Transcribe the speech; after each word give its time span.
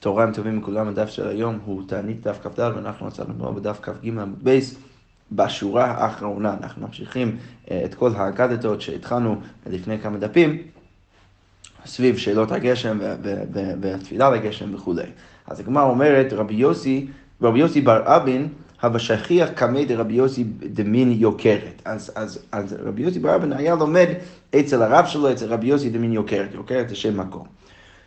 תוריים 0.00 0.32
טובים 0.32 0.58
מכולם, 0.58 0.88
הדף 0.88 1.08
של 1.08 1.28
היום 1.28 1.58
הוא 1.64 1.82
תענית 1.86 2.26
דף 2.26 2.38
כ"ד, 2.42 2.60
ואנחנו 2.60 3.06
מצאנו 3.06 3.34
כבר 3.34 3.50
בדף 3.50 3.78
כ"ג 3.82 3.92
עמוד 4.02 4.44
בייס. 4.44 4.78
בשורה 5.32 5.84
האחרונה 5.84 6.54
אנחנו 6.62 6.86
ממשיכים 6.86 7.36
אה, 7.70 7.82
את 7.84 7.94
כל 7.94 8.10
האגדתות 8.16 8.80
שהתחלנו 8.80 9.40
לפני 9.66 9.98
כמה 9.98 10.18
דפים, 10.18 10.58
סביב 11.86 12.16
שאלות 12.16 12.52
הגשם 12.52 12.98
והתפילה 13.80 14.30
לגשם 14.30 14.74
וכולי. 14.74 15.02
אז 15.46 15.60
הגמרא 15.60 15.84
אומרת, 15.84 16.32
רבי 16.32 16.54
יוסי, 16.54 17.06
רבי 17.42 17.58
יוסי 17.58 17.80
בר 17.80 18.02
אבין, 18.16 18.48
הווה 18.82 18.98
שכיח 18.98 19.48
קמי 19.50 19.84
דרבי 19.84 20.14
יוסי 20.14 20.44
דמין 20.72 21.12
יוקרת. 21.12 21.82
אז, 21.84 22.12
אז, 22.14 22.38
אז 22.52 22.76
רבי 22.84 23.02
יוסי 23.02 23.18
בר 23.18 23.36
אבין 23.36 23.52
היה 23.52 23.74
לומד 23.74 24.08
אצל 24.60 24.82
הרב 24.82 25.06
שלו, 25.06 25.32
אצל 25.32 25.46
רבי 25.46 25.66
יוסי 25.66 25.90
דמין 25.90 26.12
יוקרת, 26.12 26.54
יוקרת 26.54 26.88
זה 26.88 26.96
שם 26.96 27.20
מקום. 27.20 27.59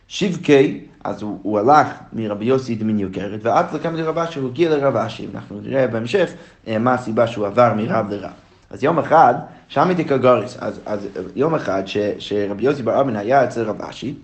שבקי, 0.07 0.79
אז 1.03 1.21
הוא, 1.21 1.39
הוא 1.41 1.59
הלך 1.59 1.87
מרבי 2.13 2.45
יוסי 2.45 2.75
דמין 2.75 2.99
יוקרת, 2.99 3.39
ועד 3.43 3.65
לקמת 3.73 3.95
דרב 3.95 4.17
אשי, 4.17 4.39
הוא 4.39 4.49
הגיע 4.49 4.69
לרב 4.69 4.95
אשי, 4.95 5.27
אנחנו 5.35 5.59
נראה 5.63 5.87
בהמשך 5.87 6.29
אה, 6.67 6.79
מה 6.79 6.93
הסיבה 6.93 7.27
שהוא 7.27 7.47
עבר 7.47 7.73
מרב 7.77 8.09
לרב. 8.09 8.31
אז 8.69 8.83
יום 8.83 8.99
אחד, 8.99 9.33
שם 9.67 9.89
איתי 9.89 10.05
כגוריס, 10.05 10.57
אז, 10.59 10.79
אז 10.85 11.07
יום 11.35 11.55
אחד 11.55 11.83
ש, 11.85 11.97
שרבי 12.19 12.63
יוסי 12.63 12.83
בר 12.83 13.01
אבן 13.01 13.15
היה 13.15 13.43
אצל 13.43 13.63
רב 13.63 13.81
אשי, 13.81 14.15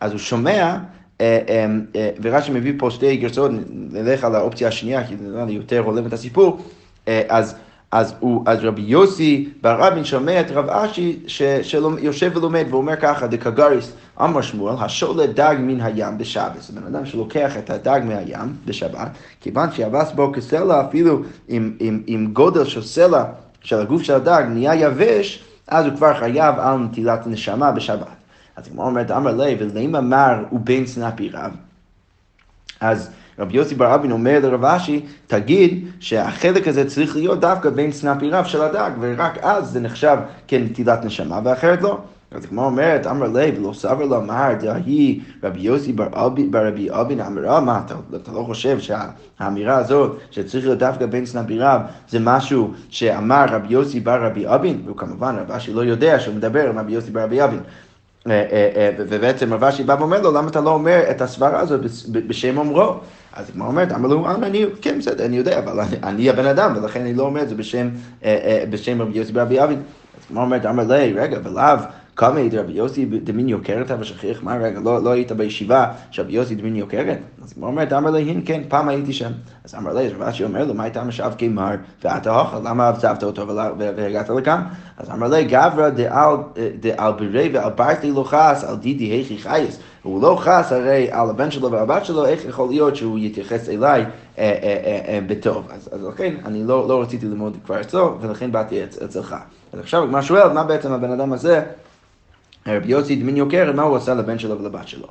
אז 0.00 0.12
הוא 0.12 0.18
שומע, 0.18 0.78
אה, 1.20 1.38
אה, 1.48 2.10
ורש"י 2.22 2.52
מביא 2.52 2.72
פה 2.78 2.90
שתי 2.90 3.16
גרסאות, 3.16 3.50
נלך 3.70 4.24
על 4.24 4.34
האופציה 4.34 4.68
השנייה, 4.68 5.06
כי 5.06 5.16
זה 5.16 5.28
נראה 5.28 5.44
לי 5.44 5.52
יותר 5.52 5.78
הולם 5.78 6.06
את 6.06 6.12
הסיפור, 6.12 6.60
אז 7.28 7.54
אז, 7.92 8.14
הוא, 8.20 8.42
אז 8.46 8.58
רבי 8.62 8.82
יוסי 8.82 9.48
בר 9.62 9.76
רבין 9.80 10.04
שומע 10.04 10.40
את 10.40 10.50
רב 10.50 10.70
אשי 10.70 11.18
שיושב 11.26 12.30
ולומד 12.34 12.66
ואומר 12.70 12.96
ככה, 12.96 13.26
דקגריס 13.26 13.92
אמר 14.20 14.42
שמואל, 14.42 14.74
השולט 14.80 15.30
דג 15.30 15.56
מן 15.58 15.80
הים 15.80 16.18
בשבת. 16.18 16.62
זה 16.62 16.80
בן 16.80 16.86
אדם 16.86 17.06
שלוקח 17.06 17.56
את 17.56 17.70
הדג 17.70 18.00
מהים 18.04 18.56
בשבת, 18.66 19.08
כיוון 19.40 19.72
שיבס 19.72 20.12
בו 20.12 20.32
כסלע 20.32 20.88
אפילו 20.88 21.22
עם, 21.48 21.76
עם, 21.80 22.02
עם 22.06 22.32
גודל 22.32 22.64
של 22.64 22.82
סלע 22.82 23.24
של 23.60 23.80
הגוף 23.80 24.02
של 24.02 24.14
הדג 24.14 24.42
נהיה 24.48 24.74
יבש, 24.74 25.44
אז 25.68 25.86
הוא 25.86 25.96
כבר 25.96 26.14
חייב 26.14 26.54
על 26.58 26.76
נטילת 26.76 27.26
נשמה 27.26 27.72
בשבת. 27.72 28.06
אז 28.56 28.68
כמו 28.68 28.84
אומרת, 28.84 29.10
אמר 29.10 29.40
ולאם 29.58 29.96
אמר 29.96 30.44
הוא 30.50 30.60
בן 30.60 30.86
סנפי 30.86 31.28
רב, 31.28 31.52
אז 32.80 33.10
רבי 33.38 33.56
יוסי 33.56 33.74
בר 33.74 33.94
אבין 33.94 34.12
אומר 34.12 34.38
לרב 34.42 34.64
אשי, 34.64 35.00
תגיד 35.26 35.86
שהחלק 36.00 36.68
הזה 36.68 36.88
צריך 36.88 37.16
להיות 37.16 37.40
דווקא 37.40 37.70
בין 37.70 37.92
סנפי 37.92 38.30
רב 38.30 38.44
של 38.44 38.62
הדג, 38.62 38.90
ורק 39.00 39.38
אז 39.42 39.68
זה 39.68 39.80
נחשב 39.80 40.16
כנטילת 40.48 41.04
נשמה, 41.04 41.40
ואחרת 41.44 41.82
לא. 41.82 41.98
אז 42.34 42.46
כמו 42.46 42.64
אומרת, 42.64 43.06
אמר 43.06 43.28
ליה 43.28 43.52
ולא 43.56 43.72
סבר 43.72 44.04
לו 44.04 44.16
אמר, 44.16 44.52
דהי 44.60 45.20
רבי 45.42 45.60
יוסי 45.60 45.92
בר 45.92 46.08
רבי 46.52 46.88
אבין 46.90 47.20
אמרה, 47.20 47.60
מה, 47.60 47.80
אתה, 47.86 47.94
אתה 48.16 48.32
לא 48.32 48.42
חושב 48.46 48.78
שהאמירה 48.80 49.76
הזאת, 49.76 50.18
שצריך 50.30 50.64
להיות 50.64 50.78
דווקא 50.78 51.06
בין 51.06 51.26
סנפי 51.26 51.58
רב, 51.58 51.80
זה 52.08 52.18
משהו 52.20 52.72
שאמר 52.88 53.44
רבי 53.48 53.66
יוסי 53.70 54.00
בר 54.00 54.24
רבי 54.24 54.44
אבין, 54.46 54.82
וכמובן 54.86 55.36
רב 55.38 55.50
אשי 55.50 55.72
לא 55.72 55.84
יודע 55.84 56.20
שהוא 56.20 56.34
מדבר 56.34 56.68
עם 56.68 56.78
רבי 56.78 56.92
יוסי 56.92 57.10
בר 57.10 57.22
רבי 57.22 57.44
אבין. 57.44 57.60
אה, 58.26 58.32
אה, 58.32 58.70
אה, 58.76 58.90
ובעצם 58.98 59.54
רב 59.54 59.64
אשי 59.64 59.84
בא 59.84 59.96
ואומר 59.98 60.20
לו, 60.22 60.32
למה 60.32 60.48
אתה 60.48 60.60
לא 60.60 60.70
אומר 60.70 61.00
את 61.10 61.20
הסברה 61.20 61.60
הזאת 61.60 61.80
בשם 62.08 62.58
אומרו? 62.58 62.94
אז 63.36 63.50
הגמרא 63.50 63.68
אומרת, 63.68 63.92
אמר 63.92 64.08
לו, 64.08 64.26
אני, 64.42 64.64
כן, 64.82 64.98
בסדר, 64.98 65.24
אני 65.24 65.36
יודע, 65.36 65.58
אבל 65.58 65.80
אני, 66.02 66.30
הבן 66.30 66.46
אדם, 66.46 66.72
ולכן 66.76 67.00
אני 67.00 67.14
לא 67.14 67.22
אומר 67.22 67.42
את 67.42 67.48
זה 67.48 67.54
בשם, 67.54 67.88
בשם 68.70 69.02
רבי 69.02 69.18
יוסי 69.18 69.32
ברבי 69.32 69.64
אבין. 69.64 69.78
אז 69.78 70.26
הגמרא 70.30 70.44
אומרת, 70.44 70.66
אמר 70.66 70.84
לי, 70.84 71.12
רגע, 71.12 71.38
ולאו 71.44 71.78
קמא 72.14 72.48
דרבי 72.48 72.72
יוסי 72.72 73.04
דמין 73.04 73.48
יוקרת 73.48 73.90
ושכיח, 74.00 74.42
מה 74.42 74.56
רגע, 74.56 74.80
לא, 74.80 75.02
לא 75.02 75.10
היית 75.10 75.32
בישיבה 75.32 75.86
שרבי 76.10 76.32
יוסי 76.32 76.54
דמין 76.54 76.76
יוקרת? 76.76 77.18
אז 77.44 77.54
הוא 77.56 77.66
אומרת, 77.66 77.92
אמר 77.92 78.10
לי, 78.10 78.42
כן, 78.44 78.62
פעם 78.68 78.88
הייתי 78.88 79.12
שם. 79.12 79.30
אז 79.64 79.74
אמר 79.74 79.94
לי, 79.94 80.08
רבי 80.08 80.30
אשי 80.30 80.44
אומר 80.44 80.64
לו, 80.64 80.74
מה 80.74 80.82
הייתה 80.82 81.04
משאב 81.04 81.34
כמר 81.38 81.74
ואתה 82.04 82.40
אוכל, 82.40 82.56
למה 82.64 82.88
עזבת 82.88 83.24
אותו 83.24 83.46
והגעת 83.78 84.28
לכאן? 84.28 84.62
אז 84.96 85.10
אמר 85.10 85.28
לי, 85.28 85.44
גברא 85.44 85.88
דעל 86.80 87.12
בירי 87.18 87.50
ועל 87.52 87.70
ברתי 87.70 88.10
לא 88.10 88.24
חס, 88.24 88.64
על 88.68 88.76
דידי 88.76 89.04
היכי 89.04 89.38
חייס. 89.38 89.78
הוא 90.02 90.22
לא 90.22 90.36
חס 90.40 90.72
הרי 90.72 91.08
על 91.10 91.30
הבן 91.30 91.50
שלו 91.50 91.70
והבת 91.70 92.04
שלו, 92.04 92.26
איך 92.26 92.44
יכול 92.44 92.68
להיות 92.68 92.96
שהוא 92.96 93.18
יתייחס 93.18 93.68
אליי 93.68 94.00
אה, 94.02 94.06
אה, 94.38 95.00
אה, 95.08 95.18
בטוב. 95.26 95.68
אז, 95.70 95.90
לכן, 96.08 96.34
אני 96.44 96.64
לא, 96.64 96.88
לא 96.88 97.02
רציתי 97.02 97.26
ללמוד 97.26 97.56
כבר 97.64 97.80
אצלו, 97.80 98.18
ולכן 98.20 98.52
באתי 98.52 98.84
אצלך. 98.84 99.36
אז 99.72 99.80
עכשיו 99.80 100.02
הגמרא 100.02 100.22
שואלת, 100.22 100.52
מה 100.52 100.64
בעצם 100.64 100.92
הבן 100.92 101.10
אדם 101.10 101.32
הזה 101.32 101.62
רבי 102.66 102.88
יוסי 102.88 103.16
דמין 103.16 103.36
יוקרת, 103.36 103.74
מה 103.74 103.82
הוא 103.82 103.96
עשה 103.96 104.14
לבן 104.14 104.38
שלו 104.38 104.58
ולבת 104.60 104.88
שלו. 104.88 105.06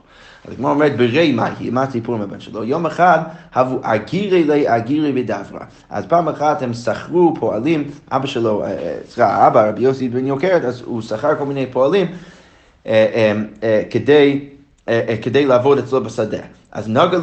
אז 0.48 0.54
כמו 0.56 0.70
אומרת, 0.70 0.98
ברי 0.98 1.32
מה 1.32 1.50
היא, 1.60 1.72
מה 1.72 1.84
הסיפור 1.84 2.16
עם 2.16 2.22
הבן 2.22 2.40
שלו? 2.40 2.64
יום 2.64 2.86
אחד 2.86 3.20
הבו 3.54 3.80
אגירי 3.82 4.44
לי 4.44 4.76
אגירי 4.76 5.12
ודברה. 5.16 5.66
אז 5.90 6.06
פעם 6.06 6.30
אחת 6.30 6.62
הם 6.62 6.74
שכרו 6.74 7.34
פועלים, 7.40 7.88
אבא 8.12 8.28
שלו, 8.28 8.64
סליחה, 9.10 9.48
אבא 9.48 9.70
רבי 9.70 9.82
יוסי 9.82 10.08
דמין 10.08 10.28
יוקרת, 10.28 10.64
אז 10.64 10.82
הוא 10.86 11.02
שכר 11.02 11.36
כל 11.36 11.46
מיני 11.46 11.66
פועלים 11.72 12.08
כדי, 13.90 14.50
כדי 15.22 15.46
לעבוד 15.46 15.78
אצלו 15.78 16.04
בשדה. 16.04 16.38
אז 16.72 16.90
נגע 16.90 17.18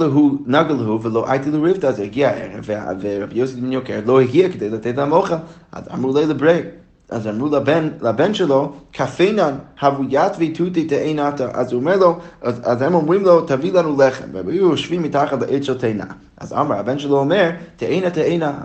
להו 0.75 1.03
ולא 1.03 1.31
הייתי 1.31 1.51
לו 1.51 1.63
ריבתא, 1.63 1.87
אז 1.87 2.01
הגיע 2.01 2.29
הערב, 2.29 2.65
ורבי 2.67 3.39
יוסי 3.39 3.57
דמין 3.57 3.73
יוקרת 3.73 4.07
לא 4.07 4.21
הגיע 4.21 4.49
כדי 4.49 4.71
לתת 4.71 4.97
להם 4.97 5.13
אוכל. 5.13 5.35
אז 5.73 5.85
אמרו 5.95 6.15
לי 6.15 6.27
לברי. 6.27 6.61
אז 7.11 7.27
אמרו 7.27 7.49
לבן, 7.49 7.89
לבן 8.03 8.35
שלו, 8.35 8.73
כפינן, 8.93 9.55
הבוית 9.81 10.33
ויתותי 10.39 10.85
תאנתה. 10.85 11.49
אז 11.53 11.73
הוא 11.73 11.81
אומר 11.81 11.97
לו, 11.97 12.19
אז, 12.43 12.61
אז 12.65 12.83
הם 12.83 12.95
אומרים 12.95 13.25
לו, 13.25 13.41
תביא 13.41 13.73
לנו 13.73 14.03
לחם. 14.03 14.25
והם 14.33 14.49
היו 14.49 14.71
יושבים 14.71 15.03
מתחת 15.03 15.43
לעץ 15.43 15.63
של 15.63 15.79
תאנה. 15.79 16.05
אז 16.37 16.53
אמר, 16.53 16.75
הבן 16.75 16.99
שלו 16.99 17.19
אומר, 17.19 17.51
תאנה 17.77 18.11
תאנה, 18.11 18.61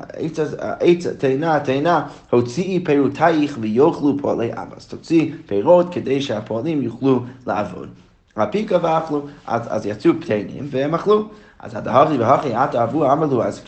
עץ 0.79 1.07
תאנה 1.07 1.59
תאנה, 1.59 2.07
הוציאי 2.29 2.83
פירותייך 2.85 3.57
ויאכלו 3.61 4.17
פועלי 4.21 4.53
אבא. 4.53 4.75
אז 4.77 4.85
תוציא 4.85 5.31
פירות 5.45 5.93
כדי 5.93 6.21
שהפועלים 6.21 6.81
יוכלו 6.81 7.23
לעבוד. 7.47 7.89
הפיקה 8.37 8.77
ואכלו, 8.81 9.27
אז, 9.47 9.61
אז 9.69 9.85
יצאו 9.85 10.11
פתנים 10.21 10.67
והם 10.69 10.95
אכלו. 10.95 11.29
אז 11.63 11.75
הדהרי 11.75 12.17
והכי 12.17 12.53
עתה 12.53 12.83
אבו 12.83 13.11
אמר 13.11 13.25
לו, 13.25 13.43
אז 13.43 13.61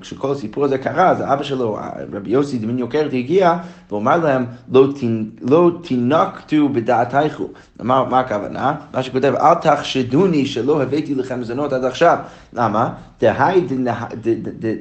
כשכל 0.00 0.32
הסיפור 0.32 0.64
הזה 0.64 0.78
קרה, 0.78 1.10
אז 1.10 1.20
אבא 1.20 1.42
שלו, 1.42 1.78
רבי 2.12 2.30
יוסי 2.30 2.58
דמין 2.58 2.78
יוקרת, 2.78 3.12
הגיע 3.12 3.56
ואומר 3.90 4.16
להם, 4.16 4.46
לא 5.42 5.70
תינקתו 5.82 6.68
בדעתייכו. 6.68 7.48
מה 7.80 8.20
הכוונה? 8.20 8.74
מה 8.94 9.02
שכותב, 9.02 9.34
אל 9.40 9.54
תחשדוני 9.54 10.46
שלא 10.46 10.82
הבאתי 10.82 11.14
לכם 11.14 11.40
מזונות 11.40 11.72
עד 11.72 11.84
עכשיו. 11.84 12.18
למה? 12.52 12.88
דהי 13.20 13.60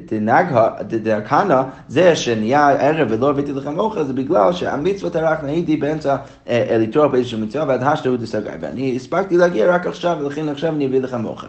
דנגהה, 0.06 0.68
זה 1.88 2.16
שנהיה 2.16 2.70
ערב 2.70 3.08
ולא 3.12 3.30
הבאתי 3.30 3.52
לכם 3.52 3.80
אוכל, 3.80 4.04
זה 4.04 4.14
בגלל 4.14 4.54
שהמצוות 4.54 5.16
הרחנה 5.16 5.50
הייתי 5.50 5.78
באמצע 5.78 6.16
לתרוח 6.50 7.12
באיזושהי 7.12 7.42
מצווה. 7.42 7.78
ואני 8.62 8.96
הספקתי 8.96 9.38
להגיע 9.38 9.76
רק 9.76 9.88
עכשיו, 9.88 10.18
ולכן 10.22 10.50
עכשיו 10.50 10.76
אני 10.76 10.88
אביא 10.88 11.02
לכם 11.02 11.26
אוכל. 11.26 11.48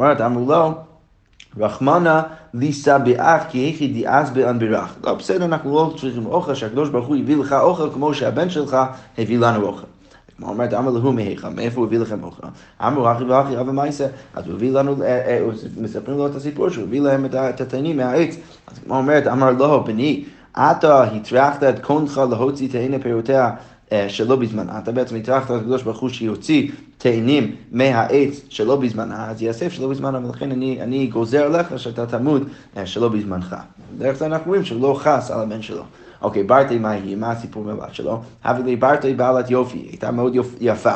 אומרת, 0.00 0.20
אמרו 0.20 0.50
לו, 0.50 0.74
רחמנה 1.58 2.22
ליסה 2.54 2.98
באח 2.98 3.42
כי 3.48 3.58
היכי 3.58 3.88
דיאז 3.88 4.30
באנבירך. 4.30 4.96
לא, 5.04 5.14
בסדר, 5.14 5.44
אנחנו 5.44 5.74
לא 5.74 5.94
צריכים 6.00 6.26
אוכל, 6.26 6.54
שהקדוש 6.54 6.88
ברוך 6.88 7.06
הוא 7.06 7.16
הביא 7.16 7.36
לך 7.36 7.52
אוכל 7.52 7.90
כמו 7.92 8.14
שהבן 8.14 8.50
שלך 8.50 8.76
הביא 9.18 9.38
לנו 9.38 9.66
אוכל. 9.66 9.86
כמו 10.36 10.48
אומרת, 10.48 10.74
אמר 10.74 10.90
להו 10.90 11.12
מהיכא, 11.12 11.48
מאיפה 11.48 11.80
הוא 11.80 11.86
הביא 11.86 11.98
לכם 11.98 12.24
אוכל? 12.24 12.46
אמרו 12.86 13.12
אחי 13.12 13.24
ואחי 13.24 13.60
אבא 13.60 13.72
מייסה, 13.72 14.06
אז 14.34 14.46
הוא 14.46 14.54
הביא 14.54 14.70
לנו, 14.70 15.02
אה, 15.02 15.06
אה, 15.08 15.46
מספרים 15.76 16.18
לו 16.18 16.26
את 16.26 16.34
הסיפור 16.34 16.68
שהוא 16.68 16.84
הביא 16.84 17.00
להם 17.00 17.26
את 17.26 17.60
התנים 17.60 17.96
מהעץ. 17.96 18.36
אז 18.66 18.78
כמו 18.78 18.96
אומרת, 18.96 19.26
אמר 19.26 19.50
לו, 19.50 19.84
בני, 19.84 20.24
אתה 20.52 21.02
הטרחת 21.02 21.62
את 21.62 21.78
קונך 21.78 22.20
להוציא 22.30 22.68
תהנה 22.68 22.98
פירותיה 22.98 23.50
שלא 24.08 24.36
בזמנה, 24.36 24.78
אתה 24.78 24.92
בעצם 24.92 25.16
הטרחת 25.16 25.50
לקדוש 25.50 25.82
ברוך 25.82 25.98
הוא 25.98 26.08
שיוציא 26.08 26.70
תאנים 26.98 27.56
מהעץ 27.72 28.40
שלא 28.48 28.76
בזמנה, 28.76 29.30
אז 29.30 29.42
יאסף 29.42 29.72
שלא 29.72 29.88
בזמנה, 29.88 30.26
ולכן 30.26 30.52
אני, 30.52 30.82
אני 30.82 31.06
גוזר 31.06 31.44
עליך 31.44 31.78
שאתה 31.78 32.06
תמות 32.06 32.42
אה, 32.76 32.86
שלא 32.86 33.08
בזמנך. 33.08 33.56
דרך 33.98 34.16
זה 34.16 34.26
אנחנו 34.26 34.48
רואים 34.48 34.64
שהוא 34.64 34.82
לא 34.82 34.98
חס 34.98 35.30
על 35.30 35.40
הבן 35.40 35.62
שלו. 35.62 35.82
אוקיי, 36.22 36.42
ברטי 36.42 36.78
מה 36.78 36.90
היא? 36.90 37.16
מה 37.16 37.30
הסיפור 37.30 37.64
מהבת 37.64 37.94
שלו? 37.94 38.22
הביא 38.44 38.64
לי 38.64 38.76
ברטי 38.76 39.14
בעלת 39.14 39.50
יופי, 39.50 39.78
הייתה 39.78 40.10
מאוד 40.10 40.36
יפה. 40.60 40.94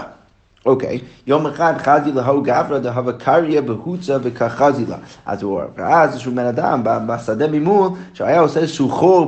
אוקיי, 0.66 1.00
יום 1.26 1.46
אחד 1.46 1.75
חזי 1.78 2.12
להו 2.12 2.43
גברא 2.43 2.78
דהבה 2.78 3.12
קריה 3.12 3.62
בהוצה 3.62 4.16
וכחזי 4.22 4.87
לה. 4.87 4.96
אז 5.26 5.43
הוא 5.43 5.61
ראה 5.78 6.05
איזשהו 6.05 6.32
בן 6.34 6.46
אדם 6.46 6.81
בשדה 7.06 7.49
ממול, 7.49 7.88
שהיה 8.14 8.40
עושה 8.40 8.61
איזשהו 8.61 8.88
חור 8.88 9.26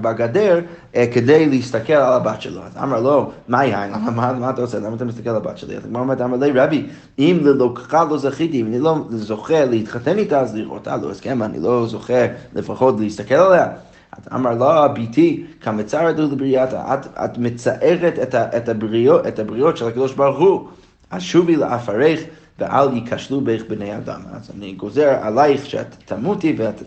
בגדר 0.00 0.60
אה, 0.96 1.06
כדי 1.12 1.46
להסתכל 1.46 1.92
על 1.92 2.12
הבת 2.12 2.42
שלו. 2.42 2.62
אז 2.62 2.76
אמר 2.82 3.00
לו, 3.00 3.30
מה 3.48 3.64
יין? 3.64 3.92
מה 4.14 4.50
אתה 4.50 4.60
עושה? 4.60 4.78
למה 4.78 4.96
אתה 4.96 5.04
מסתכל 5.04 5.30
על 5.30 5.36
הבת 5.36 5.58
שלי? 5.58 5.76
אז 5.76 5.82
הוא 5.92 6.00
אמר 6.00 6.36
לי, 6.36 6.60
רבי, 6.60 6.86
אם 7.18 7.40
ללוקחה 7.42 8.04
לא 8.04 8.18
זכיתי, 8.18 8.60
אם 8.60 8.66
אני 8.66 8.78
לא 8.78 8.98
זוכה 9.10 9.64
להתחתן 9.64 10.18
איתה, 10.18 10.40
אז 10.40 10.56
לראותה 10.56 10.96
לא 10.96 11.10
הסכם, 11.10 11.42
אני 11.42 11.58
לא 11.60 11.86
זוכה 11.86 12.26
לפחות 12.54 13.00
להסתכל 13.00 13.34
עליה. 13.34 13.66
אז 14.12 14.28
אמר 14.34 14.54
לה, 14.54 14.88
ביתי, 14.88 15.44
כמצרת 15.60 16.18
לבריאתה, 16.18 16.94
את, 16.94 17.06
את 17.24 17.38
מצערת 17.38 18.18
את, 18.22 18.34
ה, 18.34 18.56
את, 18.56 18.68
הבריאות, 18.68 19.26
את 19.26 19.38
הבריאות 19.38 19.76
של 19.76 19.88
הקדוש 19.88 20.12
ברוך 20.12 20.38
הוא. 20.38 20.68
אז 21.10 21.22
שובי 21.22 21.56
לאפרך 21.56 22.20
ואל 22.58 22.92
ייכשלו 22.92 23.40
בך 23.40 23.62
בני 23.68 23.96
אדם. 23.96 24.20
אז 24.32 24.50
אני 24.56 24.72
גוזר 24.72 25.18
עלייך 25.22 25.66
שאת 25.66 25.96
תמותי 26.04 26.56
ואת 26.58 26.82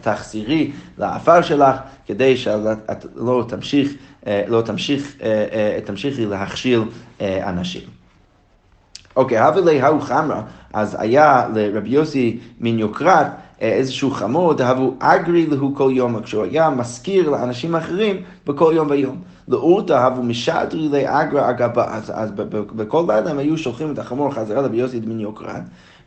תחזירי 0.00 0.72
לעפר 0.98 1.42
שלך, 1.42 1.76
כדי 2.06 2.36
שאת 2.36 3.06
לא 3.14 3.44
תמשיך, 3.48 3.92
לא 4.26 4.62
תמשיך, 4.62 5.16
תמשיכי 5.84 6.26
להכשיל 6.26 6.82
אנשים. 7.20 7.82
אוקיי, 9.16 9.38
הווה 9.38 9.60
להוא 9.60 10.00
חמרה, 10.00 10.42
אז 10.72 10.96
היה 10.98 11.48
לרבי 11.54 11.88
יוסי 11.88 12.38
מן 12.60 12.78
יוקרת 12.78 13.26
איזשהו 13.60 14.10
חמור, 14.10 14.54
דהבו 14.54 14.94
אגרי 14.98 15.46
להו 15.46 15.74
כל 15.74 15.90
יום, 15.94 16.22
כשהוא 16.22 16.44
היה 16.44 16.70
מזכיר 16.70 17.30
לאנשים 17.30 17.76
אחרים 17.76 18.16
בכל 18.46 18.72
יום 18.76 18.90
ויום. 18.90 19.22
לאורתא 19.48 19.92
הבו 19.92 20.22
משדרי 20.22 20.88
לאגרא 20.88 21.50
אגבה, 21.50 21.94
אז, 21.94 22.12
אז 22.14 22.30
בכל 22.76 23.04
לילה 23.08 23.30
הם 23.30 23.38
היו 23.38 23.58
שולחים 23.58 23.92
את 23.92 23.98
החמור 23.98 24.34
חזרה 24.34 24.62
לרבי 24.62 24.76
יוסי 24.76 25.00
דמין 25.00 25.20
יוקרן. 25.20 25.60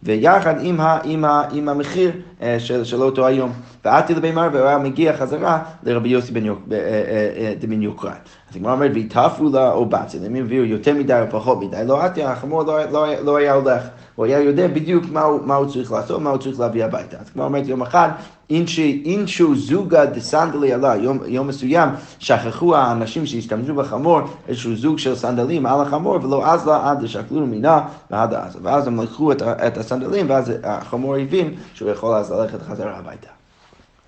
ויחד 0.03 0.55
עם, 0.61 0.81
ה, 0.81 0.99
עם, 1.03 1.25
ה, 1.25 1.43
עם 1.51 1.69
המחיר 1.69 2.11
אה, 2.41 2.59
של, 2.59 2.83
של 2.83 3.01
אותו 3.01 3.27
היום. 3.27 3.51
ועדתי 3.85 4.15
לבימר 4.15 4.49
והוא 4.53 4.67
היה 4.67 4.77
מגיע 4.77 5.17
חזרה 5.17 5.63
לרבי 5.83 6.09
יוסי 6.09 6.31
בן 6.31 6.47
אה, 6.47 6.53
אה, 6.71 7.53
יוקרן. 7.69 8.11
אז 8.49 8.55
הגמרא 8.55 8.71
אומרת, 8.71 8.91
והתהפו 8.93 9.49
לה 9.49 9.71
או 9.71 9.85
בצל, 9.85 10.25
הם 10.25 10.35
הביאו 10.35 10.63
יותר 10.63 10.93
מדי 10.93 11.21
או 11.21 11.25
פחות 11.31 11.59
מדי, 11.61 11.81
לא 11.85 12.01
עתי, 12.01 12.23
החמור 12.23 12.63
לא, 12.63 12.83
לא, 12.91 13.13
לא 13.23 13.37
היה 13.37 13.53
הולך. 13.53 13.83
הוא 14.15 14.25
היה 14.25 14.39
יודע 14.39 14.67
בדיוק 14.67 15.03
מה 15.43 15.55
הוא 15.55 15.65
צריך 15.65 15.91
לעשות, 15.91 16.21
מה 16.21 16.29
הוא 16.29 16.37
צריך 16.37 16.59
להביא 16.59 16.85
הביתה. 16.85 17.17
אז 17.17 17.29
כמו 17.29 17.43
אומרת 17.43 17.67
יום 17.67 17.81
אחד, 17.81 18.09
אינשו 19.05 19.55
זוגה 19.55 20.05
דסנדלי 20.05 20.73
עלה, 20.73 20.95
יום, 21.27 21.47
מסוים 21.47 21.89
שכחו 22.19 22.75
האנשים 22.75 23.25
שהשתמשו 23.25 23.75
בחמור 23.75 24.19
איזשהו 24.47 24.75
זוג 24.75 24.97
של 24.97 25.15
סנדלים 25.15 25.65
על 25.65 25.81
החמור 25.81 26.13
ולא 26.23 26.45
אז 26.45 26.67
לה 26.67 26.91
עד 26.91 27.05
ששקלו 27.05 27.45
מינה 27.45 27.81
ועד 28.11 28.33
אז. 28.33 28.57
ואז 28.61 28.87
הם 28.87 29.01
לקחו 29.01 29.31
את, 29.31 29.41
את 29.41 29.77
הסנדלים 29.77 30.29
ואז 30.29 30.51
החמור 30.63 31.15
הבין 31.15 31.53
שהוא 31.73 31.89
יכול 31.89 32.15
אז 32.15 32.31
ללכת 32.31 32.61
חזרה 32.61 32.97
הביתה. 32.97 33.29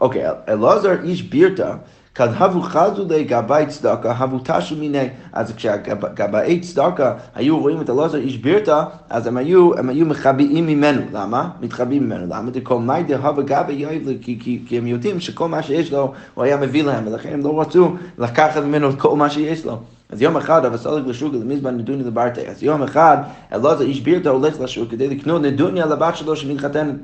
אוקיי, 0.02 0.26
אלעזר 0.50 1.02
איש 1.04 1.22
בירתא 1.22 1.74
כדהבו 2.16 2.62
חזו 2.62 3.06
לגבי 3.10 3.64
צדקה, 3.68 4.12
הבו 4.12 4.40
תשו 4.44 4.76
מיני. 4.76 5.10
אז 5.34 5.54
כשגבאי 5.56 6.60
צדקה 6.60 7.14
היו 7.36 7.60
רואים 7.60 7.82
את 7.82 7.90
אלעזר 7.90 8.18
איש 8.18 8.38
בירתא, 8.38 8.84
אז 9.10 9.28
הם 9.28 9.38
היו, 9.38 9.78
הם 9.78 9.90
היו 9.90 10.06
מחביאים 10.06 10.68
ממנו. 10.68 11.02
למה? 11.14 11.50
מתחבאים 11.62 12.04
ממנו. 12.04 12.26
למה? 12.26 12.52
דכל 12.52 12.80
מאי 12.80 13.04
דהבה 13.04 13.42
גבי 13.42 13.74
יאיב, 13.74 14.10
כי, 14.22 14.40
כי, 14.40 14.62
כי 14.68 14.78
הם 14.78 14.88
יודעים 14.88 15.20
שכל 15.20 15.48
מה 15.48 15.64
שיש 15.64 15.92
לו, 15.92 16.14
הוא 16.34 16.44
היה 16.44 16.58
מביא 16.58 16.84
להם, 16.84 17.08
ולכן 17.08 17.34
הם 17.34 17.42
לא 17.42 17.62
רצו 17.62 17.96
לקחת 18.18 18.64
ממנו 18.64 18.90
את 18.90 19.00
כל 19.00 19.16
מה 19.16 19.30
שיש 19.30 19.66
לו. 19.66 19.78
אז 20.10 20.22
יום 20.22 20.38
אחד 20.38 20.66
אבא 20.66 20.78
סלג 20.78 21.08
לשוק 21.08 21.34
למזבן 21.34 21.78
נדוניה 21.78 22.06
לברטה. 22.06 22.42
אז 22.42 22.64
יום 22.64 22.84
אחד 22.84 23.18
אלעזר 23.54 23.82
איש 23.82 24.02
בירתא 24.02 24.30
הולך 24.30 24.60
לשוק 24.60 24.92
כדי 24.92 25.08
לקנות 25.08 25.42
נדוניה 25.42 25.86
לבת 25.86 26.16
שלו 26.16 26.36
שמתחתנת. 26.36 26.96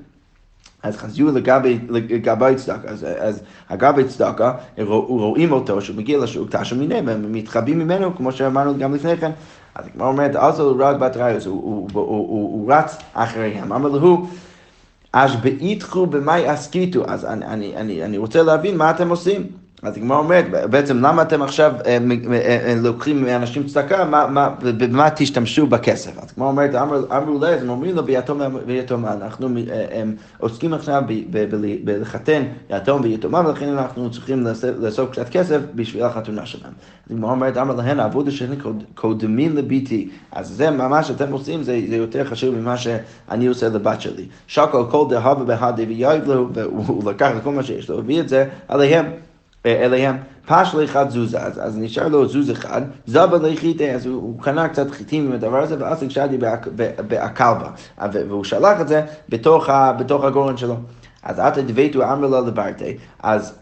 אז 0.83 0.97
חזרו 0.97 1.31
לגבי, 1.31 1.79
לגבי 1.89 2.53
צדקה, 2.55 2.89
אז, 2.89 3.05
אז 3.19 3.41
הגבי 3.69 4.03
צדקה, 4.03 4.53
רואים 4.77 5.51
אותו 5.51 5.81
שהוא 5.81 5.95
מגיע 5.97 6.17
לשוק, 6.17 6.55
תשו 6.55 6.75
מיניהם, 6.75 7.09
הם 7.09 7.31
מתחבאים 7.31 7.79
ממנו, 7.79 8.15
כמו 8.15 8.31
שאמרנו 8.31 8.77
גם 8.77 8.95
לפני 8.95 9.17
כן. 9.17 9.31
אז 9.75 9.85
הגמרא 9.93 10.07
אומרת, 10.07 10.35
אז 10.35 10.59
הוא 10.59 10.83
רק 10.83 10.95
בת 10.95 11.17
ראיוס, 11.17 11.45
הוא 11.45 12.73
רץ 12.73 12.97
אחריהם, 13.13 13.73
אמר 13.73 13.87
לו, 13.87 14.27
אז 15.13 15.35
באיתכו 15.35 16.05
במאי 16.05 16.53
אסקיתו, 16.53 17.03
אז 17.07 17.25
אני, 17.25 17.45
אני, 17.45 17.75
אני, 17.75 18.03
אני 18.03 18.17
רוצה 18.17 18.43
להבין 18.43 18.77
מה 18.77 18.91
אתם 18.91 19.09
עושים. 19.09 19.66
אז 19.83 19.97
הגמרא 19.97 20.17
אומרת, 20.17 20.45
בעצם 20.69 20.97
למה 20.97 21.21
אתם 21.21 21.41
עכשיו 21.41 21.73
אה, 21.85 21.97
אה, 22.31 22.37
אה, 22.67 22.75
לוקחים 22.81 23.23
מאנשים 23.23 23.63
צדקה, 23.63 24.05
במה 24.61 25.09
תשתמשו 25.15 25.67
בכסף? 25.67 26.17
אז 26.17 26.31
הגמרא 26.33 26.47
אומרת, 26.47 26.75
אמרו 27.11 27.39
להם, 27.39 27.59
הם 27.61 27.69
אומרים 27.69 27.95
לו 27.95 28.03
ביתום 28.03 28.41
ויתומה, 28.65 29.13
אנחנו 29.13 29.49
עוסקים 30.39 30.73
עכשיו 30.73 31.03
בלחתן 31.83 32.43
יתום 32.69 33.01
ויתומה, 33.01 33.41
ולכן 33.45 33.69
אנחנו 33.69 34.11
צריכים 34.11 34.47
לאסוף 34.79 35.11
קצת 35.11 35.29
כסף 35.29 35.59
בשביל 35.75 36.03
החתונה 36.03 36.45
שלהם. 36.45 36.73
אז 37.05 37.11
הגמרא 37.11 37.31
אומרת, 37.31 37.57
אמר 37.57 37.75
להן, 37.75 37.99
העבודה 37.99 38.31
שלי 38.31 38.55
קודמים 38.95 39.57
לביתי, 39.57 40.09
אז 40.31 40.47
זה 40.47 40.71
מה 40.71 41.03
שאתם 41.03 41.31
עושים, 41.31 41.63
זה 41.63 41.75
יותר 41.75 42.23
חשוב 42.25 42.55
ממה 42.55 42.77
שאני 42.77 43.47
עושה 43.47 43.69
לבת 43.69 44.01
שלי. 44.01 44.25
שקל 44.47 44.83
כל 44.91 45.05
דהבה 45.09 45.43
בהדה 45.43 45.83
ויאיב 45.87 46.27
לו, 46.27 46.49
והוא 46.53 47.11
לקח 47.11 47.31
את 47.37 47.43
כל 47.43 47.51
מה 47.51 47.63
שיש 47.63 47.89
לו, 47.89 47.99
הביא 47.99 48.19
את 48.19 48.29
זה 48.29 48.45
עליהם. 48.67 49.05
אליהם. 49.65 50.17
פש 50.45 50.75
לאחד 50.75 51.09
זוזה, 51.09 51.39
אז, 51.39 51.59
אז 51.63 51.77
נשאר 51.77 52.07
לו 52.07 52.27
זוז 52.27 52.51
אחד, 52.51 52.81
זבה 53.05 53.37
לחיטה, 53.37 53.83
אז 53.83 54.05
הוא, 54.05 54.15
הוא 54.15 54.41
קנה 54.41 54.69
קצת 54.69 54.91
חיטים 54.91 55.25
עם 55.25 55.31
הדבר 55.31 55.57
הזה, 55.57 55.75
ואז 55.79 56.03
הקשרתי 56.03 56.37
באקלבה, 57.07 57.69
והוא 58.11 58.43
שלח 58.43 58.81
את 58.81 58.87
זה 58.87 59.01
בתוך, 59.29 59.69
בתוך 59.99 60.23
הגורן 60.23 60.57
שלו. 60.57 60.75
אז 61.23 61.39
עתה 61.39 61.61
דבייתו 61.61 62.03
אמר 62.03 62.27
לה 62.27 62.41
לברטי, 62.41 62.97
אז, 63.23 63.53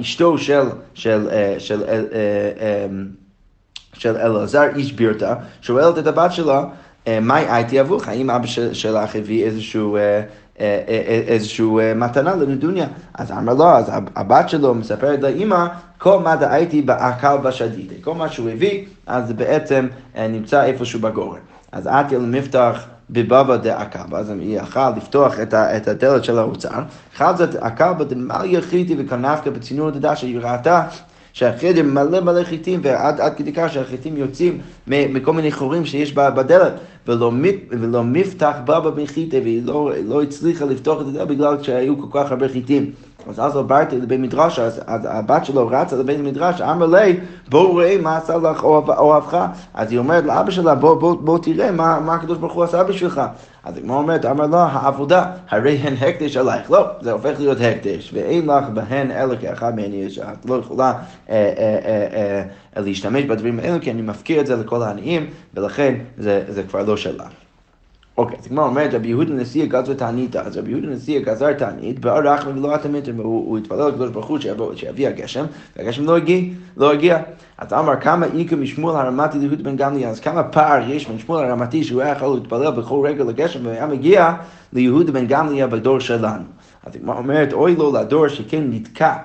אשתו 0.00 0.38
של, 0.38 0.68
של, 0.94 1.28
של, 1.58 1.82
של, 1.82 2.04
של 3.92 4.16
אלעזר 4.16 4.64
איש 4.76 4.92
בירתה, 4.92 5.34
שואלת 5.60 5.98
את 5.98 6.06
הבת 6.06 6.32
שלה, 6.32 6.64
מהי 7.20 7.44
הייתי 7.48 7.80
אבוך? 7.80 8.08
האם 8.08 8.30
אבא 8.30 8.46
שלך 8.72 9.16
הביא 9.16 9.44
איזשהו... 9.44 9.98
אה, 10.60 10.82
אה, 10.88 11.02
אה, 11.08 11.22
איזושהי 11.26 11.66
מתנה 11.96 12.34
לנדוניה. 12.34 12.86
אז 13.14 13.32
אמר 13.32 13.54
לו, 13.54 13.64
אז 13.64 13.92
הבת 14.16 14.48
שלו 14.48 14.74
מספרת 14.74 15.22
לאימא, 15.22 15.66
כל 15.98 16.20
מה 16.20 16.36
דהייתי 16.36 16.82
בעקל 16.82 17.36
בשדידה. 17.36 17.94
כל 18.00 18.14
מה 18.14 18.28
שהוא 18.28 18.50
הביא, 18.50 18.84
אז 19.06 19.32
בעצם 19.32 19.86
נמצא 20.16 20.64
איפשהו 20.64 21.00
בגורן. 21.00 21.38
אז 21.72 21.86
עטי 21.86 22.16
למפתח 22.16 22.84
בבבא 23.10 23.56
דעקבה, 23.56 24.18
אז 24.18 24.30
היא 24.30 24.58
יכלה 24.58 24.90
לפתוח 24.96 25.40
את, 25.40 25.54
את 25.54 25.88
הדלת 25.88 26.24
של 26.24 26.38
האוצר. 26.38 26.82
חזת 27.16 27.54
עקבה 27.54 28.04
דמל 28.04 28.44
יחידי 28.44 28.96
וכנפקה 28.98 29.50
בצינור 29.50 29.90
דדה 29.90 30.16
שהיא 30.16 30.38
ראתה 30.40 30.82
שהחדר 31.32 31.82
מלא 31.82 32.20
מלא 32.20 32.44
חיטים, 32.44 32.80
ועד 32.82 33.34
כדי 33.36 33.52
כך 33.52 33.72
שהחיטים 33.72 34.16
יוצאים 34.16 34.58
מכל 34.86 35.32
מיני 35.32 35.52
חורים 35.52 35.86
שיש 35.86 36.12
בדלת, 36.12 36.72
ולא, 37.06 37.32
ולא 37.70 38.04
מפתח 38.04 38.54
בבא 38.64 39.02
מחיטה, 39.02 39.36
והיא 39.42 39.62
לא, 39.64 39.92
לא 40.06 40.22
הצליחה 40.22 40.64
לפתוח 40.64 41.00
את 41.00 41.06
הדלת 41.06 41.28
בגלל 41.28 41.62
שהיו 41.62 41.98
כל 41.98 42.18
כך 42.18 42.30
הרבה 42.30 42.48
חיטים. 42.48 42.90
אז 43.26 43.40
אז 43.40 43.56
עברתי 43.56 43.98
לבית 43.98 44.20
מדרש, 44.20 44.58
אז, 44.58 44.80
אז 44.86 45.00
הבת 45.10 45.44
שלו 45.44 45.68
רצה 45.68 45.96
לבית 45.96 46.18
מדרש, 46.18 46.60
אמר 46.60 46.86
לי, 46.86 47.20
בואו 47.48 47.76
ראה 47.76 47.96
מה 48.02 48.16
עשה 48.16 48.36
לך 48.36 48.64
אוהבך. 48.64 49.46
אז 49.74 49.90
היא 49.90 49.98
אומרת 49.98 50.24
לאבא 50.24 50.50
שלה, 50.50 50.74
בוא, 50.74 50.94
בוא, 50.94 51.16
בוא 51.20 51.38
תראה 51.38 51.70
מה, 51.72 52.00
מה 52.00 52.14
הקדוש 52.14 52.38
ברוך 52.38 52.52
הוא 52.52 52.64
עשה 52.64 52.84
בשבילך. 52.84 53.20
אז 53.64 53.76
הגמרא 53.76 53.96
אומרת, 53.96 54.24
אמר 54.24 54.46
לה, 54.46 54.64
העבודה, 54.64 55.30
הרי 55.48 55.76
הן 55.76 55.94
הקדש 55.94 56.36
עלייך. 56.36 56.70
לא, 56.70 56.86
זה 57.00 57.12
הופך 57.12 57.34
להיות 57.38 57.58
הקדש, 57.60 58.10
ואין 58.14 58.46
לך 58.46 58.64
בהן 58.74 59.10
אלא 59.10 59.34
כאחד 59.40 59.76
מהן 59.76 59.94
יש. 59.94 60.18
את 60.18 60.46
לא 60.46 60.54
יכולה 60.54 60.92
אה, 61.30 61.52
אה, 61.58 61.78
אה, 61.84 62.42
אה, 62.76 62.82
להשתמש 62.82 63.24
בדברים 63.24 63.58
האלו, 63.58 63.80
כי 63.80 63.90
אני 63.90 64.02
מפקיר 64.02 64.40
את 64.40 64.46
זה 64.46 64.56
לכל 64.56 64.82
העניים, 64.82 65.26
ולכן 65.54 65.94
זה, 66.18 66.44
זה 66.48 66.62
כבר 66.62 66.82
לא 66.82 66.96
שלך. 66.96 67.47
אוקיי, 68.18 68.38
אז 68.38 68.46
הגמרא 68.46 68.64
אומרת, 68.64 68.94
רבי 68.94 69.08
יהודה 69.08 69.32
נשיא 69.32 69.66
גזר 69.66 69.94
תעניתא, 69.94 70.38
אז 70.38 70.56
רבי 70.56 70.70
יהודה 70.70 70.88
נשיא 70.88 71.20
גזר 71.20 71.52
תענית, 71.52 71.98
באר 71.98 72.28
רחמי 72.28 72.60
ולא 72.60 72.74
התמיתר, 72.74 73.12
והוא 73.16 73.58
התפלל 73.58 73.88
לקדוש 73.88 74.10
ברוך 74.10 74.26
הוא 74.26 74.38
שיביא 74.74 75.08
הגשם, 75.08 75.44
והגשם 75.76 76.04
לא 76.04 76.16
הגיע, 76.16 76.40
לא 76.76 76.92
הגיע. 76.92 77.18
אז 77.58 77.72
אמר, 77.72 77.96
כמה 78.00 78.26
איכא 78.38 78.54
משמואל 78.54 78.96
הרמתי 78.96 79.38
ליהוד 79.38 79.62
בן 79.62 79.76
גמליאל, 79.76 80.10
אז 80.10 80.20
כמה 80.20 80.42
פער 80.42 80.90
יש 80.90 81.08
בין 81.08 81.18
שמואל 81.18 81.44
הרמתי 81.44 81.84
שהוא 81.84 82.02
היה 82.02 82.12
יכול 82.12 82.34
להתפלל 82.34 82.70
בכל 82.70 83.06
רגע 83.06 83.24
לגשם, 83.24 83.66
והיה 83.66 83.86
מגיע 83.86 84.34
ליהוד 84.72 85.10
בן 85.10 85.26
גמליאל 85.26 85.68
בדור 85.68 85.98
שלנו. 85.98 86.44
אז 86.84 86.96
הגמרא 86.96 87.18
אומרת, 87.18 87.52
אוי 87.52 87.76
לו 87.76 87.92
לדור 87.92 88.28
שכן 88.28 88.62
נתקע. 88.70 89.16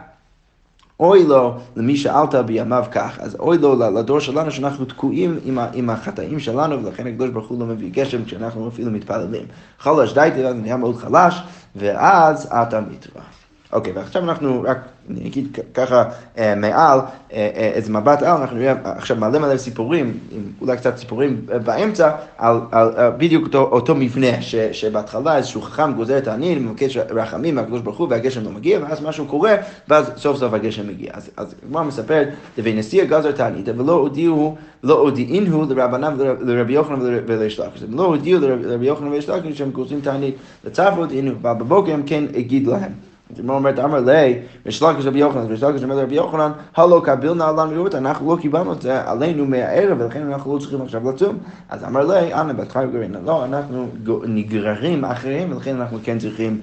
אוי 1.04 1.24
לו 1.24 1.58
למי 1.76 1.98
שאלת 1.98 2.36
בימיו 2.36 2.86
כך, 2.92 3.20
אז 3.20 3.36
אוי 3.40 3.58
לו 3.58 3.76
לדור 3.76 4.20
שלנו 4.20 4.52
שאנחנו 4.52 4.86
תקועים 4.86 5.40
עם, 5.46 5.60
עם 5.74 5.90
החטאים 5.90 6.40
שלנו, 6.40 6.84
ולכן 6.84 7.08
הקדוש 7.08 7.30
ברוך 7.30 7.48
הוא 7.48 7.60
לא 7.60 7.66
מביא 7.66 7.90
גשם 7.92 8.26
כשאנחנו 8.26 8.68
אפילו 8.68 8.92
מתפללים. 8.92 9.46
חלש 9.80 10.14
דייתי, 10.14 10.46
אז 10.46 10.56
נהיה 10.56 10.78
מאוד 10.78 10.96
חלש, 10.96 11.42
ואז 11.76 12.46
אתה 12.46 12.82
מתראה. 12.82 13.43
אוקיי, 13.74 13.94
ועכשיו 13.94 14.24
אנחנו 14.24 14.64
רק, 14.68 14.78
אני 15.10 15.28
אגיד 15.28 15.58
ככה 15.74 16.04
אה, 16.38 16.56
מעל, 16.56 17.00
אה, 17.00 17.04
אה, 17.34 17.72
איזה 17.74 17.92
מבט 17.92 18.22
על, 18.22 18.38
אנחנו 18.38 18.58
נראה 18.58 18.74
עכשיו 18.84 19.18
מלא 19.18 19.40
מלא 19.40 19.58
סיפורים, 19.58 20.18
אולי 20.62 20.78
קצת 20.78 20.98
סיפורים 20.98 21.46
באמצע, 21.66 22.12
על, 22.38 22.60
על, 22.72 22.92
על 22.96 23.12
בדיוק 23.18 23.46
אותו, 23.46 23.62
אותו 23.62 23.96
מבנה, 23.96 24.42
ש, 24.42 24.56
שבהתחלה 24.56 25.38
איזשהו 25.38 25.62
חכם 25.62 25.94
גוזר 25.94 26.18
את 26.18 26.28
העני, 26.28 26.56
מבקש 26.56 26.98
רחמים 26.98 27.56
מהקדוש 27.56 27.82
ברוך 27.82 27.98
הוא, 27.98 28.08
והגשם 28.10 28.44
לא 28.44 28.52
מגיע, 28.52 28.80
ואז 28.82 29.02
משהו 29.02 29.26
קורה, 29.26 29.56
ואז 29.88 30.12
סוף 30.18 30.38
סוף 30.38 30.54
הגשם 30.54 30.88
מגיע. 30.88 31.12
אז, 31.38 31.56
הגמרא 31.64 31.84
מספרת, 31.84 32.28
נשיא 32.58 33.04
גזר 33.04 33.32
תענית, 33.32 33.70
ולא 33.78 33.94
הודיעו, 33.94 34.56
לא 34.84 35.00
הודיעינו 35.00 35.66
לרבנם 35.70 36.14
ולרבי 36.18 36.74
יוחנן 36.74 37.00
ולריש 37.02 37.60
לקיש. 37.60 37.84
הם 37.84 37.98
לא 37.98 38.06
הודיעו 38.06 38.40
לרבי 38.42 38.86
יוחנן 38.86 39.08
ולריש 39.08 39.30
לקיש 39.30 39.58
שהם 39.58 39.72
גוזרים 39.72 40.02
תענית, 40.02 40.36
לצו 40.66 40.84
הודיעינו, 40.84 41.32
אבל 41.42 41.54
בבוקר 41.54 41.94
הם 41.94 42.04
כן 42.06 42.24
הגיד 42.36 42.68
להם. 42.68 43.13
הגמרא 43.40 43.56
אומרת, 43.56 43.80
אמר 43.80 44.00
לי, 44.00 44.40
ושלקש 44.66 45.06
רבי 45.06 45.20
יוחנן, 45.20 45.46
ושלקש 45.50 45.84
אומר 45.84 45.96
לרבי 45.96 46.16
יוחנן, 46.16 46.52
הלא 46.76 47.02
קבילנה 47.06 47.50
עלינו 47.50 47.72
יורתא, 47.72 47.98
אנחנו 47.98 48.36
לא 48.36 48.42
קיבלנו 48.42 48.74
את 48.74 48.82
זה 48.82 49.10
עלינו 49.10 49.46
מהערב, 49.46 49.98
ולכן 50.02 50.32
אנחנו 50.32 50.54
לא 50.54 50.60
צריכים 50.60 50.82
עכשיו 50.82 51.10
לצום. 51.10 51.38
אז 51.70 51.84
אמר 51.84 52.06
לי, 52.08 52.34
אנא 52.34 52.54
בתך 52.54 52.80
גרעין, 52.94 53.16
לא, 53.26 53.46
אנחנו 53.46 53.88
נגררים 54.28 55.06
אחריהם, 55.06 55.52
ולכן 55.52 55.76
אנחנו 55.76 55.98
כן 56.04 56.18
צריכים 56.20 56.60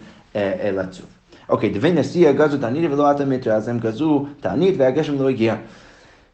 לצום. 0.72 1.06
אוקיי, 1.48 1.70
דבי 1.70 1.92
נשיא 1.92 2.32
גזו 2.32 2.58
תענית 2.58 2.90
ולא 2.92 3.10
עתה 3.10 3.24
מטרה, 3.24 3.54
אז 3.54 3.68
הם 3.68 3.78
גזו 3.78 4.26
תענית 4.40 4.74
והגשם 4.78 5.22
לא 5.22 5.28
הגיע. 5.28 5.54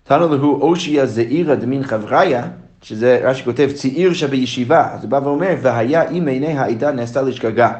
תנו 0.05 0.29
להו 0.29 0.61
אושיה 0.61 1.07
זעירא 1.07 1.55
דמין 1.55 1.83
חבריה, 1.83 2.49
שזה 2.83 3.21
רש"י 3.25 3.45
כותב 3.45 3.71
צעיר 3.75 4.13
שבישיבה, 4.13 4.89
אז 4.95 5.03
הוא 5.03 5.11
בא 5.11 5.21
ואומר, 5.25 5.55
והיה 5.63 6.11
אם 6.11 6.27
עיני 6.27 6.59
העדה 6.59 6.93
נעשתה 6.93 7.23
לשגגה. 7.23 7.73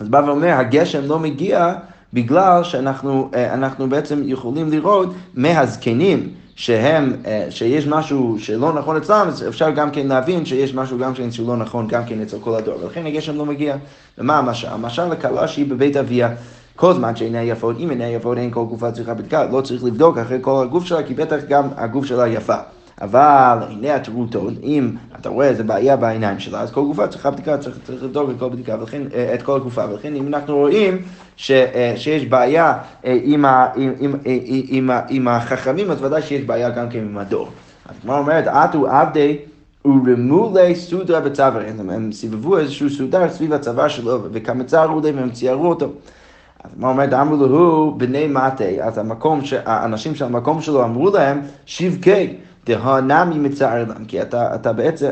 אז 0.00 0.08
בא 0.08 0.22
ואומר, 0.26 0.48
הגשם 0.48 1.04
לא 1.04 1.18
מגיע 1.18 1.74
בגלל 2.12 2.64
שאנחנו 2.64 3.30
אה, 3.34 3.86
בעצם 3.88 4.22
יכולים 4.24 4.70
לראות 4.70 5.08
מהזקנים 5.34 6.28
שהם, 6.56 7.12
אה, 7.26 7.46
שיש 7.50 7.86
משהו 7.86 8.36
שלא 8.38 8.72
נכון 8.72 8.96
אצלם, 8.96 9.26
אז 9.28 9.48
אפשר 9.48 9.70
גם 9.70 9.90
כן 9.90 10.06
להבין 10.06 10.44
שיש 10.44 10.74
משהו 10.74 10.98
גם 10.98 11.14
כן 11.14 11.30
שלא 11.30 11.56
נכון 11.56 11.88
גם 11.88 12.04
כן 12.04 12.20
אצל 12.20 12.36
כל 12.40 12.54
הדור, 12.54 12.74
ולכן 12.82 13.06
הגשם 13.06 13.36
לא 13.36 13.46
מגיע. 13.46 13.76
ומה 14.18 14.38
המשל? 14.38 14.68
המשל 14.68 15.04
לכלה 15.04 15.48
שהיא 15.48 15.66
בבית 15.70 15.96
אביה. 15.96 16.28
כל 16.76 16.94
זמן 16.94 17.16
שאינה 17.16 17.42
יפות, 17.42 17.76
אם 17.78 17.90
אינה 17.90 18.06
יפות 18.06 18.38
אין 18.38 18.50
כל 18.50 18.64
גופה 18.64 18.92
צריכה 18.92 19.14
בדיקה, 19.14 19.46
לא 19.46 19.60
צריך 19.60 19.84
לבדוק 19.84 20.18
אחרי 20.18 20.38
כל 20.40 20.62
הגוף 20.62 20.84
שלה, 20.84 21.02
כי 21.02 21.14
בטח 21.14 21.36
גם 21.48 21.68
הגוף 21.76 22.06
שלה 22.06 22.28
יפה. 22.28 22.56
אבל 23.00 23.58
הנה 23.70 23.94
הטרוטות, 23.94 24.54
אם 24.62 24.90
אתה 25.20 25.28
רואה 25.28 25.48
איזה 25.48 25.62
בעיה 25.64 25.96
בעיניים 25.96 26.38
שלה, 26.38 26.60
אז 26.60 26.70
כל 26.70 26.80
גופה 26.80 27.06
צריכה 27.06 27.30
בדיקה, 27.30 27.58
צריך, 27.58 27.78
צריך 27.84 28.02
לבדוק 28.02 28.30
את 28.30 28.34
כל 28.38 28.48
בדיקה, 28.48 28.76
ולכן, 28.80 29.02
אה, 29.14 29.34
את 29.34 29.42
כל 29.42 29.56
הגופה, 29.56 29.84
ולכן 29.90 30.14
אם 30.14 30.26
אנחנו 30.26 30.56
רואים 30.56 31.02
ש, 31.36 31.50
אה, 31.50 31.92
שיש 31.96 32.26
בעיה 32.26 32.78
אה, 33.04 33.18
עם, 33.22 33.44
ה, 33.44 33.68
עם, 33.76 33.92
עם, 34.00 34.14
עם, 34.68 34.90
עם 35.08 35.28
החכמים, 35.28 35.90
אז 35.90 36.02
ודאי 36.02 36.22
שיש 36.22 36.42
בעיה 36.42 36.70
גם 36.70 36.88
כן 36.90 36.98
עם 36.98 37.18
הדור. 37.18 37.48
אז 37.88 37.94
כמו 38.02 38.18
אומרת, 38.18 38.46
עטו 38.46 38.88
עבדי 38.88 39.36
ורמולי 39.84 40.74
סודרה 40.74 41.20
בצוואר, 41.20 41.62
הם 41.78 42.12
סיבבו 42.12 42.58
איזשהו 42.58 42.90
סודר 42.90 43.28
סביב 43.28 43.52
הצוואר 43.52 43.88
שלו, 43.88 44.20
וקמצרו 44.32 45.00
להם 45.00 45.16
והם 45.16 45.30
ציירו 45.30 45.68
אותו. 45.68 45.92
אז 46.64 46.70
מה 46.76 46.88
אומרת, 46.88 47.12
אמרו 47.12 47.36
לו, 47.36 47.94
בני 47.96 48.26
מטה, 48.26 48.64
אז 48.82 48.98
המקום, 48.98 49.40
האנשים 49.64 50.14
של 50.14 50.24
המקום 50.24 50.60
שלו 50.60 50.84
אמרו 50.84 51.10
להם, 51.10 51.40
שבקי. 51.66 52.36
דהנמי 52.66 53.38
מצער 53.38 53.84
להם, 53.88 54.04
כי 54.04 54.22
אתה, 54.22 54.54
אתה 54.54 54.72
בעצם, 54.72 55.10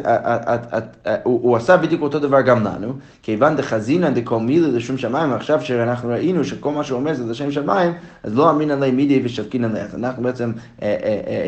הוא 1.23 1.57
עשה 1.57 1.77
בדיוק 1.77 2.03
אותו 2.03 2.19
דבר 2.19 2.41
גם 2.41 2.65
לנו, 2.65 2.93
כיוון 3.23 3.57
דחזינן 3.57 4.15
דקול 4.15 4.39
מילי 4.39 4.73
לשום 4.73 4.99
שמיים, 4.99 5.33
עכשיו 5.33 5.61
שאנחנו 5.61 6.09
ראינו 6.09 6.45
שכל 6.45 6.71
מה 6.71 6.85
שהוא 6.85 6.99
אומר 6.99 7.15
זה 7.15 7.25
לשם 7.25 7.51
שמיים, 7.51 7.93
אז 8.23 8.37
לא 8.37 8.51
אמרינן 8.51 8.79
להם 8.79 8.97
מידי 8.97 9.23
ושבקינן 9.25 9.73
להם. 9.73 9.87
אנחנו 9.95 10.23
בעצם 10.23 10.53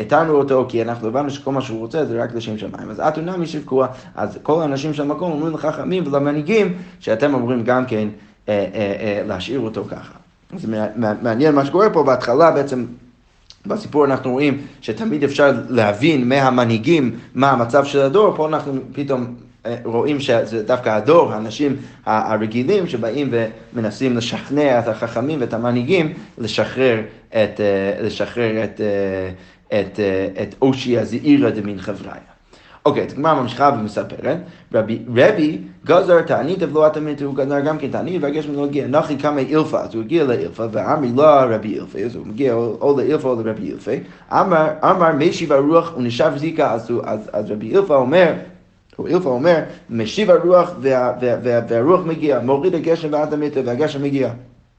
התרנו 0.01 0.33
אותו, 0.33 0.65
כי 0.69 0.81
אנחנו 0.81 1.07
הבנו 1.07 1.29
שכל 1.29 1.51
מה 1.51 1.61
שהוא 1.61 1.79
רוצה 1.79 2.05
זה 2.05 2.23
רק 2.23 2.35
לשם 2.35 2.57
שמיים. 2.57 2.89
אז 2.89 2.99
אתו 2.99 3.21
נמי 3.21 3.45
שבקוה, 3.45 3.87
אז 4.15 4.39
כל 4.43 4.61
האנשים 4.61 4.93
של 4.93 5.01
המקום 5.01 5.31
אומרים 5.31 5.53
לחכמים 5.53 6.03
ולמנהיגים, 6.07 6.73
שאתם 6.99 7.33
אומרים 7.33 7.63
גם 7.63 7.85
כן 7.85 8.07
להשאיר 9.27 9.59
אותו 9.59 9.83
ככה. 9.89 10.13
זה 10.57 10.87
מעניין 11.21 11.55
מה 11.55 11.65
שקורה 11.65 11.89
פה, 11.89 12.03
בהתחלה 12.03 12.51
בעצם 12.51 12.85
בסיפור 13.67 14.05
אנחנו 14.05 14.31
רואים 14.31 14.61
שתמיד 14.81 15.23
אפשר 15.23 15.51
להבין 15.69 16.29
מהמנהיגים 16.29 17.15
מה 17.35 17.51
המצב 17.51 17.85
של 17.85 17.99
הדור, 17.99 18.33
פה 18.35 18.47
אנחנו 18.47 18.73
פתאום 18.93 19.35
אה, 19.65 19.75
רואים 19.83 20.19
שזה 20.19 20.63
דווקא 20.63 20.89
הדור, 20.89 21.33
האנשים 21.33 21.75
הרגילים 22.05 22.87
שבאים 22.87 23.33
ומנסים 23.73 24.17
לשכנע 24.17 24.79
את 24.79 24.87
החכמים 24.87 25.41
ואת 25.41 25.53
המנהיגים 25.53 26.13
לשחרר 26.37 27.01
את, 27.29 27.61
אה, 27.61 28.01
לשחרר 28.01 28.63
את, 28.63 28.81
אה, 28.81 29.79
את, 29.79 29.99
את 30.41 30.55
אושי 30.61 30.97
הזעירא 30.97 31.49
דמין 31.49 31.79
חבריה. 31.79 32.36
אוקיי, 32.87 33.05
אז 33.05 33.13
הגמרא 33.13 33.41
ממשיכה 33.41 33.71
ומספרת, 33.79 34.37
רבי, 34.73 34.99
רבי 35.15 35.57
גזר 35.85 36.21
תענית 36.21 36.63
ולא 36.63 36.85
התמיד, 36.85 37.21
הוא 37.21 37.35
גזר 37.35 37.59
גם 37.59 37.77
כן 37.77 37.91
תענית 37.91 38.23
והגשם 38.23 38.53
לא 38.53 38.65
הגיע, 38.65 38.87
נוחי 38.87 39.17
כמה 39.17 39.39
אילפה, 39.39 39.79
אז 39.79 39.95
הוא 39.95 40.03
הגיע 40.03 40.23
לאילפה, 40.23 40.63
ואמרי 40.71 41.11
לא 41.15 41.25
רבי 41.25 41.73
אילפה, 41.73 41.99
אז 41.99 42.15
הוא 42.15 42.27
מגיע 42.27 42.53
או 42.53 42.95
לאילפה 42.97 43.29
או 43.29 43.35
לרבי 43.35 43.63
אילפה, 43.63 43.91
אמר, 44.31 44.67
אמר 44.83 45.11
משיב 45.15 45.51
הרוח 45.51 45.93
ונשב 45.97 46.31
זיקה, 46.35 46.73
אז, 46.73 46.91
אז, 47.03 47.29
אז 47.33 47.51
רבי 47.51 47.67
אילפה 47.67 47.95
אומר, 47.95 48.33
או 48.99 49.07
אילפה 49.07 49.29
אומר, 49.29 49.59
משיב 49.89 50.31
הרוח 50.31 50.71
וה, 50.81 51.13
וה, 51.21 51.35
וה, 51.43 51.59
והרוח 51.69 52.05
מגיע, 52.05 52.39
מוריד 52.39 52.75
הגשם 52.75 53.07
ועד 53.11 53.33
המיטה 53.33 53.59
והגשם 53.65 54.03
מגיע. 54.03 54.29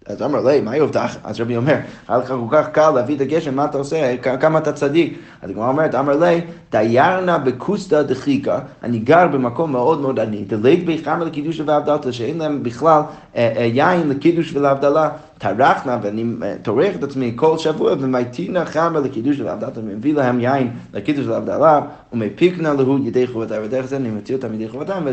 אז 0.09 0.23
אמר 0.23 0.41
לי, 0.41 0.61
מה 0.61 0.77
יובטח? 0.77 1.17
אז 1.25 1.41
רבי 1.41 1.57
אומר, 1.57 1.77
היה 2.09 2.19
לך 2.19 2.29
כל 2.29 2.47
כך 2.51 2.69
קל 2.69 2.91
להביא 2.91 3.17
את 3.17 3.21
הגשם, 3.21 3.55
מה 3.55 3.65
אתה 3.65 3.79
עושה? 3.79 4.17
כמה 4.41 4.59
אתה 4.59 4.73
צדיק? 4.73 5.19
אז 5.43 5.51
הגמרא 5.51 5.69
אומרת, 5.69 5.95
אמר 5.95 6.17
לי, 6.17 6.41
דיירנה 6.71 7.39
בקוסטה 7.39 8.03
דחיקה, 8.03 8.59
אני 8.83 8.99
גר 8.99 9.27
במקום 9.27 9.73
מאוד 9.73 10.01
מאוד 10.01 10.21
עני, 10.21 10.45
דלית 10.45 10.87
בי 10.87 10.99
חמר 11.05 11.25
לקידוש 11.25 11.61
והבדלתא, 11.61 12.13
שאין 12.13 12.39
להם 12.39 12.63
בכלל 12.63 13.01
אה, 13.37 13.53
אה, 13.57 13.63
יין 13.65 14.09
לקידוש 14.09 14.53
ולהבדלה. 14.55 15.09
טרחנה, 15.39 15.99
ואני 16.03 16.25
אה, 16.43 16.55
טורח 16.63 16.97
את 16.97 17.03
עצמי 17.03 17.33
כל 17.37 17.59
שבוע, 17.59 17.93
ומתינה 18.01 18.65
חמר 18.65 19.01
לקידוש 19.01 19.41
ולהבדלתא, 19.41 19.81
ומביא 19.81 20.15
להם 20.15 20.41
יין 20.41 20.71
לקידוש 20.95 21.27
ולהבדלה, 21.27 21.81
ומפיקנה 22.13 22.73
להו 22.73 22.99
ידי 22.99 23.27
חובתם, 23.27 23.61
ודרך 23.65 23.87
זה 23.87 23.97
אני 23.97 24.11
מוציא 24.11 24.37
אותם 24.37 24.55
ידי 24.55 24.69
חובתם, 24.69 25.07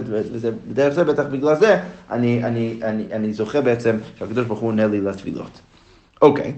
ודרך 0.69 0.93
זה, 0.93 1.03
בטח 1.03 1.23
בגלל 1.31 1.55
זה, 1.55 1.79
אני, 2.11 2.43
אני, 2.43 2.79
אני, 2.83 3.03
אני 3.11 3.33
זוכה 3.33 3.61
בעצם 3.61 3.97
שהקדוש 4.19 4.45
ברוך 4.45 4.59
הוא 4.59 4.69
עונה 4.69 4.87
לי 4.87 5.01
לתפילות. 5.01 5.59
אוקיי. 6.21 6.53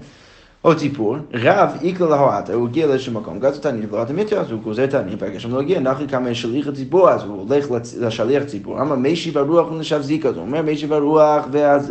עוד 0.62 0.78
סיפור, 0.78 1.16
רב 1.34 1.70
איקלה 1.82 2.08
להועטה, 2.08 2.52
הוא 2.52 2.68
הגיע 2.68 2.86
לאיזשהו 2.86 3.12
מקום, 3.12 3.40
גז 3.40 3.58
תענית 3.58 3.92
ולא 3.92 4.04
תמיתו, 4.04 4.36
אז 4.36 4.50
הוא 4.50 4.60
גוזר 4.62 4.86
תענית, 4.86 5.18
ברגע 5.18 5.40
שם 5.40 5.54
לא 5.54 5.60
הגיע, 5.60 5.80
נחי 5.80 6.08
כמה 6.08 6.34
שליח 6.34 6.66
הציבור, 6.66 7.10
אז 7.10 7.24
הוא 7.24 7.46
הולך 7.48 7.66
לשליח 8.00 8.44
ציבור, 8.44 8.80
אמר 8.80 8.96
מי 8.96 9.16
שיב 9.16 9.38
הרוח 9.38 9.70
ונשב 9.70 10.00
זיקה, 10.02 10.28
אז 10.28 10.36
הוא 10.36 10.42
אומר 10.42 10.62
מי 10.62 10.76
שיב 10.76 10.92
הרוח 10.92 11.46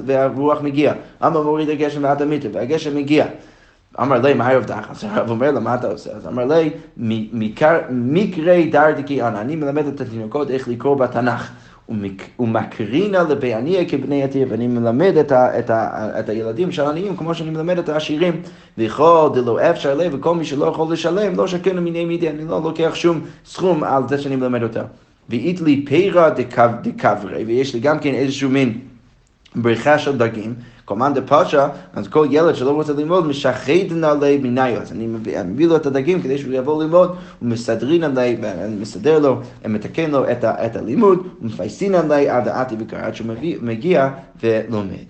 והרוח 0.05 0.61
מגיע, 0.61 0.93
אמר 1.25 1.41
מוריד 1.41 1.69
הגשם 1.69 2.03
ועד 2.03 2.21
המיתו, 2.21 2.51
והגשם 2.53 2.95
מגיע. 2.95 3.25
אמר 4.01 4.21
לי, 4.21 4.33
מה 4.33 4.53
יובטח? 4.53 4.87
אז 4.91 5.03
הרב 5.03 5.29
אומר 5.29 5.51
לו, 5.51 5.61
מה 5.61 5.75
אתה 5.75 5.87
עושה? 5.87 6.11
אז 6.11 6.27
אמר 6.27 6.45
לי, 6.45 6.69
מקרי 7.89 8.69
דרדיקי 8.69 9.21
אנא, 9.21 9.41
אני 9.41 9.55
מלמד 9.55 9.87
את 9.87 10.01
התינוקות 10.01 10.49
איך 10.49 10.67
לקרוא 10.67 10.95
בתנ"ך. 10.95 11.51
ומקרינה 12.39 13.23
לבעניה 13.23 13.85
כבני 13.89 14.23
יתיר, 14.23 14.47
ואני 14.49 14.67
מלמד 14.67 15.17
את, 15.17 15.31
ה, 15.31 15.59
את, 15.59 15.69
ה, 15.69 16.09
את 16.19 16.29
הילדים 16.29 16.71
של 16.71 16.81
העניים 16.81 17.17
כמו 17.17 17.35
שאני 17.35 17.49
מלמד 17.49 17.77
את 17.77 17.89
העשירים. 17.89 18.41
וכל 18.77 19.29
דלא 19.33 19.59
אפשר 19.71 19.95
לב, 19.95 20.13
וכל 20.15 20.35
מי 20.35 20.45
שלא 20.45 20.65
יכול 20.65 20.93
לשלם, 20.93 21.35
לא 21.35 21.47
שקנו 21.47 21.81
מיני 21.81 22.05
מידי, 22.05 22.29
אני 22.29 22.45
לא 22.47 22.61
לוקח 22.63 22.95
שום 22.95 23.21
סכום 23.45 23.83
על 23.83 24.03
זה 24.09 24.17
שאני 24.17 24.35
מלמד 24.35 24.63
אותה. 24.63 24.83
ואית 25.29 25.61
לי 25.61 25.85
פירה 25.85 26.29
דקברי, 26.81 27.43
ויש 27.43 27.73
לי 27.73 27.79
גם 27.79 27.99
כן 27.99 28.13
איזשהו 28.13 28.49
מין 28.49 28.79
בריכה 29.55 29.99
של 29.99 30.17
דגים. 30.17 30.53
קומן 30.87 31.13
דה 31.13 31.21
פשע, 31.21 31.67
אז 31.93 32.07
כל 32.07 32.27
ילד 32.29 32.55
שלא 32.55 32.71
רוצה 32.71 32.93
ללמוד, 32.93 33.27
משחד 33.27 33.91
נעלי 33.91 34.37
מניו. 34.37 34.81
אז 34.81 34.91
אני 34.91 35.07
מביא, 35.07 35.43
מביא 35.43 35.67
לו 35.67 35.75
את 35.75 35.85
הדגים 35.85 36.21
כדי 36.21 36.37
שהוא 36.37 36.53
יבוא 36.53 36.83
ללמוד, 36.83 37.15
ומסדרין 37.41 38.03
עלי, 38.03 38.37
מסדר 38.79 39.19
לו, 39.19 39.39
מתקן 39.65 40.11
לו 40.11 40.31
את, 40.31 40.43
ה, 40.43 40.65
את 40.65 40.75
הלימוד, 40.75 41.27
ומפייסין 41.41 41.95
עלי 41.95 42.29
עד 42.29 42.47
העתי 42.47 42.75
וקרא, 42.79 42.99
עד 42.99 43.15
שהוא 43.15 43.27
מגיע 43.61 44.09
ולומד. 44.43 45.05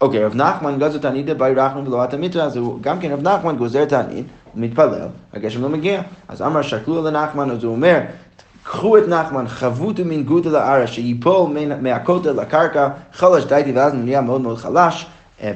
אוקיי, 0.00 0.24
רב 0.24 0.34
נחמן 0.34 0.78
גזר 0.78 0.98
תענית 0.98 1.26
באי 1.26 1.54
רחמן 1.54 1.86
ולא 1.86 2.04
אתה 2.04 2.16
מיתרא, 2.16 2.42
אז 2.42 2.56
הוא 2.56 2.78
גם 2.80 3.00
כן 3.00 3.12
רב 3.12 3.28
נחמן 3.28 3.56
גוזר 3.56 3.84
תענית, 3.84 4.26
מתפלל, 4.54 5.08
הגשם 5.32 5.62
לא 5.62 5.68
מגיע. 5.68 6.02
אז 6.28 6.42
אמר 6.42 6.62
שקלו 6.62 7.04
לנחמן, 7.04 7.50
אז 7.50 7.64
הוא 7.64 7.72
אומר, 7.72 8.00
קחו 8.68 8.98
את 8.98 9.08
נחמן, 9.08 9.48
חבוטו 9.48 10.02
מן 10.04 10.22
גודל 10.22 10.56
הארץ, 10.56 10.88
שיפול 10.88 11.56
מהכותל 11.80 12.32
לקרקע, 12.32 12.88
חלש 13.12 13.44
דייתי, 13.44 13.72
ואז 13.72 13.94
נהיה 13.94 14.20
מאוד 14.20 14.40
מאוד 14.40 14.58
חלש, 14.58 15.06
אה, 15.42 15.52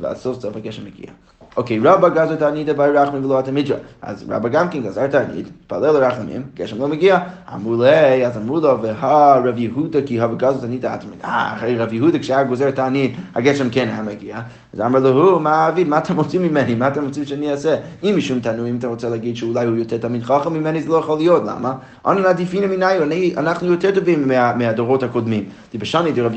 ואז 0.00 0.18
סוף 0.18 0.40
סוף 0.40 0.56
הגשם 0.56 0.84
מגיע. 0.84 1.10
אוקיי, 1.56 1.78
רבא 1.84 2.08
גזר 2.08 2.34
תענית 2.36 2.68
באי 2.68 2.90
רחמים 2.90 3.24
ולא 3.24 3.38
התמידרא. 3.38 3.76
אז 4.02 4.24
רבא 4.28 4.48
גם 4.48 4.68
כן 4.68 4.82
גזר 4.82 5.06
תענית, 5.06 5.46
פלל 5.66 5.90
לרחמים, 5.90 6.42
גשם 6.54 6.78
לא 6.78 6.88
מגיע. 6.88 7.18
אמרו 7.54 7.82
לי, 7.82 8.26
אז 8.26 8.36
אמרו 8.36 8.60
לו, 8.60 8.82
והרב 8.82 9.58
יהודה 9.58 10.02
כי 10.06 10.20
הווה 10.20 10.36
גזר 10.36 10.60
תענית 10.60 10.84
התמיד. 10.84 11.18
אה, 11.24 11.54
אחרי 11.56 11.78
רב 11.78 11.92
יהודה 11.92 12.18
כשהיה 12.18 12.44
גוזר 12.44 12.70
תענית, 12.70 13.16
הגשם 13.34 13.70
כן 13.70 13.88
היה 13.88 14.02
מגיע. 14.02 14.40
אז 14.74 14.80
אמר 14.80 14.98
לו, 14.98 15.08
הוא, 15.08 15.40
מה 15.40 15.68
אביב, 15.68 15.88
מה 15.88 15.98
אתם 15.98 16.16
רוצים 16.16 16.42
ממני? 16.42 16.74
מה 16.74 16.88
אתם 16.88 17.04
רוצים 17.04 17.24
שאני 17.24 17.50
אעשה? 17.50 17.76
אם 18.02 18.14
משום 18.16 18.40
תענו, 18.40 18.66
אם 18.66 18.76
אתה 18.76 18.86
רוצה 18.86 19.08
להגיד 19.08 19.36
שאולי 19.36 19.66
הוא 19.66 19.76
יותר 19.76 19.98
תמיד 19.98 20.22
חכם 20.22 20.52
ממני, 20.52 20.82
זה 20.82 20.88
לא 20.88 20.96
יכול 20.96 21.18
להיות, 21.18 21.42
למה? 21.46 21.74
אנו 22.06 22.30
נדיפינו 22.30 22.66
מניו, 22.68 23.02
אנחנו 23.36 23.66
יותר 23.66 23.90
טובים 23.94 24.28
מהדורות 24.28 25.02
הקודמים. 25.02 25.44
דיבשני 25.72 26.12
דרב 26.12 26.32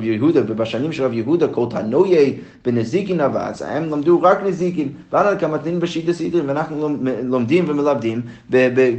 יהודה, 0.00 0.40
ובשנים 0.48 0.92
של 0.92 1.04
רב 1.04 1.12
יהודה, 1.12 1.48
כל 1.48 1.66
תנויי 1.70 2.36
בנזיקין 2.64 3.20
אבס, 3.20 3.62
הם 3.62 3.90
למדו 3.90 4.22
רק 4.22 4.38
נזיקין, 4.52 4.88
ואנו 5.12 5.38
כמתנין 5.38 5.80
בשיטה 5.80 6.12
סידרים, 6.12 6.48
ואנחנו 6.48 6.96
לומדים 7.22 7.64
ומלמדים 7.68 8.20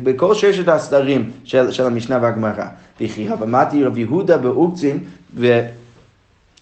בכל 0.04 0.36
ששת 0.36 0.68
הסדרים 0.68 1.32
של 1.44 1.86
המשנה 1.86 2.20
והגמרא. 2.22 2.66
וכי 3.02 3.30
הבמתי 3.30 3.84
רב 3.84 3.98
יהודה 3.98 4.38
באוקצין, 4.38 5.00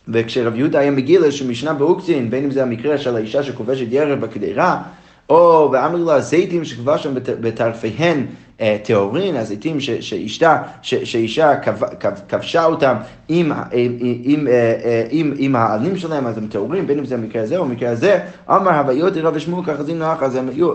וכשרב 0.08 0.56
יהודה 0.56 0.80
היה 0.80 0.92
מגיע 0.92 1.20
לאיזושהי 1.20 1.48
משנה 1.48 1.74
באוקצין, 1.74 2.30
בין 2.30 2.44
אם 2.44 2.52
זה 2.52 2.64
המקרה 2.64 2.98
של 2.98 3.16
האישה 3.16 3.44
שכובשת 3.44 3.86
ירב 3.90 4.20
בקדירה, 4.20 4.82
או 5.30 5.70
ואמר 5.72 5.96
לו 5.96 6.12
הזיתים 6.12 6.66
שכבשם 6.66 7.14
בטרפיהן 7.16 8.18
אה, 8.20 8.26
טהורין, 8.84 9.36
הזיתים 9.36 9.80
שאישה, 9.80 10.58
שאישה 10.82 11.52
כבשה 12.30 12.66
אותם 12.66 12.96
עם, 13.30 13.52
עם, 13.72 13.98
עם, 14.24 14.48
אה, 14.48 15.06
עם, 15.10 15.34
עם 15.38 15.56
העלים 15.56 15.98
שלהם, 15.98 16.28
אז 16.28 16.38
הם 16.38 16.48
טהורים, 16.48 16.88
בין 16.88 16.98
אם 16.98 17.06
זה 17.06 17.16
המקרה 17.16 17.42
הזה 17.42 17.58
או 17.58 17.64
המקרה 17.64 17.90
הזה, 17.90 18.20
אמר 18.50 18.72
הוויות 18.72 19.18
רב 19.18 19.34
ושמואל 19.36 19.66
ככה 19.66 19.84
זינו 19.84 20.00
נוח, 20.00 20.24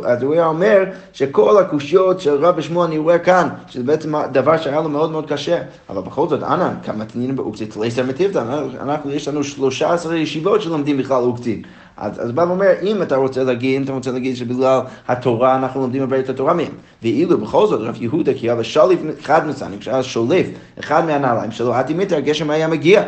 אז 0.05 0.23
הוא 0.23 0.35
היה 0.35 0.47
אומר 0.47 0.85
שכל 1.12 1.59
הקושיות 1.59 2.21
של 2.21 2.45
רב 2.45 2.55
ושמואל 2.59 2.87
אני 2.87 2.99
רואה 2.99 3.19
כאן, 3.19 3.49
שזה 3.69 3.85
בעצם 3.85 4.12
דבר 4.33 4.57
שהיה 4.57 4.81
לו 4.81 4.88
מאוד 4.88 5.11
מאוד 5.11 5.28
קשה, 5.28 5.62
אבל 5.90 6.02
בכל 6.02 6.28
זאת, 6.28 6.43
אנא, 6.43 6.69
כמה 6.83 7.05
תנינים 7.05 7.37
באוקצית, 7.37 7.76
לסר 7.76 8.05
מטיבתא, 8.05 8.43
אנחנו, 8.81 9.12
יש 9.12 9.28
לנו 9.28 9.45
13 9.45 10.16
ישיבות 10.16 10.62
שלומדים 10.62 10.97
בכלל 10.99 11.23
אוקצית. 11.23 11.66
אז, 11.97 12.25
אז 12.25 12.33
בא 12.33 12.43
ואומר, 12.43 12.73
אם 12.83 13.03
אתה 13.03 13.17
רוצה 13.17 13.45
להגיד, 13.45 13.76
אם 13.76 13.83
אתה 13.83 13.93
רוצה 13.93 14.11
להגיד 14.11 14.37
שבגלל 14.37 14.81
התורה 15.09 15.57
אנחנו 15.57 15.81
לומדים 15.81 16.03
הרבה 16.03 16.21
את 16.21 16.29
התורה 16.29 16.55
מהם, 16.55 16.73
ואילו 17.03 17.38
בכל 17.38 17.67
זאת 17.67 17.81
רב 17.81 17.97
יהודה 18.00 18.35
כי 18.35 18.50
היה 18.50 18.65
שליף 18.65 19.00
אחד 19.21 19.49
מסנים, 19.49 19.79
כשהיה 19.79 20.03
שולף 20.03 20.47
אחד 20.81 21.07
מהנעליים 21.07 21.50
שלו, 21.50 21.75
עד 21.75 21.91
ימיתר 21.91 22.17
הגשם 22.17 22.50
היה 22.50 22.69
מגיע. 22.69 23.03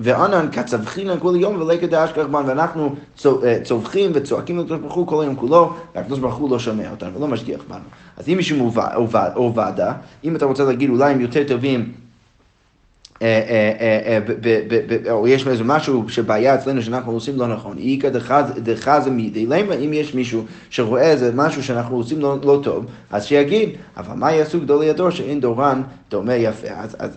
וענן 0.00 0.48
כצווחינן 0.52 1.18
כל 1.18 1.34
יום 1.38 1.60
ולקט 1.60 1.88
דאש 1.88 2.12
כרבן, 2.12 2.42
ואנחנו 2.46 2.94
אה, 3.26 3.58
צווחים 3.62 4.10
וצועקים 4.14 4.58
לקדוש 4.58 4.78
ברוך 4.78 4.94
הוא 4.94 5.06
כל 5.06 5.22
היום 5.22 5.36
כולו, 5.36 5.72
והקדוש 5.94 6.18
ברוך 6.18 6.34
הוא 6.34 6.50
לא 6.50 6.58
שומע 6.58 6.90
אותנו 6.90 7.14
ולא 7.14 7.28
משגיח 7.28 7.60
בנו. 7.68 7.84
אז 8.16 8.28
אם 8.28 8.36
מישהו 8.36 8.72
או 9.36 9.54
ועדה, 9.54 9.92
אם 10.24 10.36
אתה 10.36 10.44
רוצה 10.44 10.64
להגיד 10.64 10.90
אולי 10.90 11.12
הם 11.12 11.20
יותר 11.20 11.44
טובים 11.48 11.92
או 15.10 15.28
יש 15.28 15.46
איזה 15.46 15.64
משהו 15.64 16.08
שבעיה 16.08 16.54
אצלנו 16.54 16.82
שאנחנו 16.82 17.12
עושים 17.12 17.38
לא 17.38 17.46
נכון, 17.46 17.76
איכא 17.78 18.08
דחזה 18.56 19.10
מידי, 19.10 19.46
למה 19.46 19.74
אם 19.74 19.92
יש 19.92 20.14
מישהו 20.14 20.44
שרואה 20.70 21.10
איזה 21.10 21.30
משהו 21.34 21.62
שאנחנו 21.62 21.96
עושים 21.96 22.20
לא, 22.20 22.36
לא 22.42 22.60
טוב, 22.62 22.86
אז 23.10 23.24
שיגיד, 23.24 23.68
אבל 23.96 24.14
מה 24.14 24.32
יעשו 24.32 24.60
גדולי 24.60 24.90
הדור 24.90 25.10
שאין 25.10 25.40
דורן 25.40 25.82
דומה 26.10 26.34
יפה? 26.34 26.68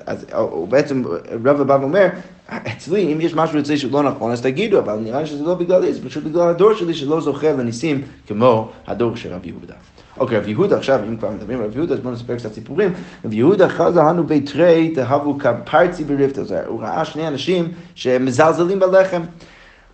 אז 0.06 0.26
הוא 0.34 0.68
בעצם, 0.68 1.04
רב 1.46 1.62
הבא 1.62 1.84
אומר, 1.84 2.08
אצלי, 2.50 3.14
אם 3.14 3.22
יש 3.22 3.36
משהו 3.36 3.60
אצלי 3.60 3.78
שלא 3.78 4.04
נכון, 4.04 4.32
אז 4.32 4.42
תגידו, 4.42 4.80
אבל 4.80 5.00
נראה 5.00 5.22
לי 5.22 5.28
שזה 5.28 5.44
לא 5.44 5.54
בגללי, 5.54 5.94
זה 5.94 6.10
פשוט 6.10 6.24
בגלל 6.24 6.50
הדור 6.50 6.74
שלי 6.74 6.94
שלא 6.94 7.22
זוכה 7.22 7.52
לניסים 7.52 8.02
כמו 8.28 8.70
הדור 8.88 9.16
של 9.16 9.34
רב 9.34 9.46
יהודה. 9.46 9.74
אוקיי, 10.20 10.38
רב 10.38 10.48
יהודה 10.48 10.78
עכשיו, 10.78 11.00
אם 11.08 11.18
כבר 11.18 11.30
מדברים 11.30 11.60
על 11.60 11.66
רב 11.66 11.76
יהודה, 11.76 11.94
אז 11.94 12.00
בואו 12.00 12.14
נספר 12.14 12.36
קצת 12.36 12.54
סיפורים. 12.54 12.94
רב 13.26 13.34
יהודה 13.34 13.70
חזה 13.70 14.00
לנו 14.00 14.24
ביתרי 14.24 14.92
תהבו 14.96 15.38
כפרצי 15.38 16.04
בריבתא. 16.04 16.42
הוא 16.68 16.82
ראה 16.82 17.06
שני 17.06 17.28
אנשים 17.28 17.72
שמזלזלים 17.96 18.80
בלחם. 18.80 19.22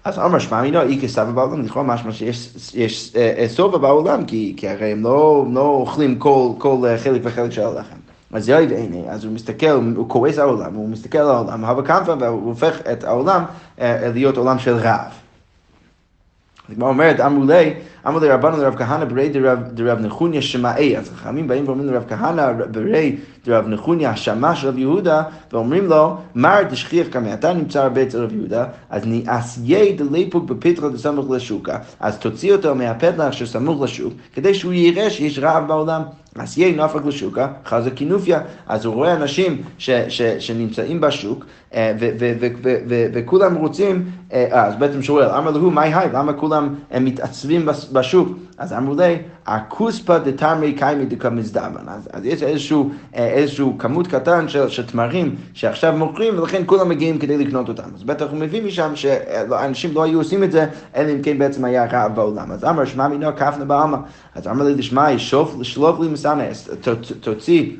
אז 0.03 0.19
אמר 0.19 0.39
שמע 0.39 0.61
מינו, 0.61 0.81
אי 0.81 0.99
כסבא 1.01 1.31
בעולם, 1.31 1.61
לכאורה 1.61 1.85
משמע 1.85 2.11
שיש 2.11 3.13
סובה 3.47 3.77
בעולם, 3.77 4.25
כי, 4.25 4.55
הרי 4.63 4.91
הם 4.91 5.03
לא, 5.03 5.45
לא 5.53 5.61
אוכלים 5.61 6.19
כל, 6.19 6.49
כל 6.57 6.77
חלק 6.97 7.21
וחלק 7.23 7.51
של 7.51 7.61
הלחם. 7.61 8.02
אז 8.33 8.49
יאי 8.49 8.67
והנה, 8.69 8.97
אז 9.09 9.25
הוא 9.25 9.33
מסתכל, 9.33 9.79
הוא 9.95 10.09
כועס 10.09 10.37
העולם, 10.37 10.73
הוא 10.73 10.89
מסתכל 10.89 11.17
על 11.17 11.29
העולם, 11.29 11.65
הווה 11.65 11.83
קמפה, 11.83 12.13
והוא 12.19 12.49
הופך 12.49 12.77
את 12.91 13.03
העולם 13.03 13.43
להיות 14.13 14.37
עולם 14.37 14.59
של 14.59 14.75
רעב. 14.75 15.11
הגמרא 16.69 16.89
אומרת, 16.89 17.19
אמרו 17.19 17.43
לי, 17.43 17.73
אמרו 18.07 18.19
לי 18.19 18.29
רבנו 18.29 18.57
לרב 18.57 18.75
כהנא 18.75 19.05
ברי 19.05 19.29
דרב 19.73 19.99
נחוניה 19.99 20.41
שמאי. 20.41 20.97
אז 20.97 21.09
חכמים 21.15 21.47
באים 21.47 21.67
ואומרים 21.67 21.87
לרב 21.89 22.03
כהנא 22.09 22.51
ברי 22.71 23.15
דרב 23.45 23.67
נחוניה 23.67 24.09
השמה 24.09 24.55
של 24.55 24.67
רב 24.67 24.77
יהודה, 24.77 25.23
ואומרים 25.51 25.85
לו, 25.85 26.17
מר 26.35 26.63
דשכיח 26.69 27.07
כמה 27.11 27.33
אתה 27.33 27.53
נמצא 27.53 27.83
הרבה 27.83 28.03
אצל 28.03 28.23
רב 28.23 28.33
יהודה, 28.33 28.65
אז 28.89 29.01
נעשייה 29.05 29.95
דליפוק 29.95 30.43
בפתחה 30.43 30.89
דסמוך 30.89 31.29
לשוקה, 31.29 31.77
אז 31.99 32.17
תוציא 32.17 32.53
אותו 32.53 32.75
מהפתח 32.75 33.31
שסמוך 33.31 33.81
לשוק, 33.81 34.13
כדי 34.33 34.53
שהוא 34.53 34.73
יראה 34.73 35.09
שיש 35.09 35.39
רעב 35.39 35.67
בעולם. 35.67 36.01
אז 36.35 36.57
יהיה 36.57 36.85
נפק 36.85 37.05
לשוקה, 37.05 37.47
חזה 37.65 37.91
כינופיה. 37.91 38.39
אז 38.67 38.85
הוא 38.85 38.93
רואה 38.93 39.13
אנשים 39.13 39.61
ש, 39.77 39.89
ש, 39.89 40.21
שנמצאים 40.21 41.01
בשוק, 41.01 41.45
אה, 41.73 41.93
וכולם 43.13 43.55
רוצים, 43.55 44.05
אה, 44.33 44.65
אז 44.65 44.75
בעצם 44.75 45.01
שואל, 45.01 45.29
אמר 45.29 45.51
לו, 45.51 45.71
מה 45.71 45.81
היי, 45.81 46.09
למה 46.13 46.33
כולם 46.33 46.75
מתעצבים 47.01 47.65
בשוק? 47.91 48.29
אז 48.57 48.73
אמרו 48.73 48.95
לי, 48.95 49.17
הכוספא 49.45 50.17
דתמרי 50.17 50.73
קיימי 50.73 51.05
דקה 51.05 51.29
מזדמן. 51.29 51.87
אז, 51.87 52.09
אז 52.13 52.25
יש 52.25 52.43
איזשהו, 52.43 52.91
אה, 53.15 53.27
איזשהו 53.27 53.77
כמות 53.77 54.07
קטן 54.07 54.49
של, 54.49 54.69
של 54.69 54.85
תמרים 54.85 55.35
שעכשיו 55.53 55.93
מוכרים, 55.97 56.39
ולכן 56.39 56.63
כולם 56.65 56.89
מגיעים 56.89 57.19
כדי 57.19 57.37
לקנות 57.37 57.69
אותם. 57.69 57.89
אז 57.95 58.03
בטח 58.03 58.25
הוא 58.31 58.39
מביא 58.39 58.63
משם 58.63 58.95
שאנשים 58.95 59.93
לא 59.93 60.03
היו 60.03 60.19
עושים 60.19 60.43
את 60.43 60.51
זה, 60.51 60.65
אלא 60.95 61.11
אם 61.11 61.21
כן 61.21 61.37
בעצם 61.37 61.65
היה 61.65 61.85
רעב 61.85 62.15
בעולם. 62.15 62.51
אז 62.51 62.63
אמר, 62.65 62.85
שמע 62.85 63.07
מינו 63.07 63.35
כפנה 63.35 63.65
בעלמא. 63.65 63.97
אז 64.35 64.47
אמר 64.47 64.65
לי, 64.65 64.75
לשמע, 64.75 65.17
שלוף 65.63 65.99
לי 65.99 66.07
מסנה, 66.07 66.43
תוציא. 67.21 67.71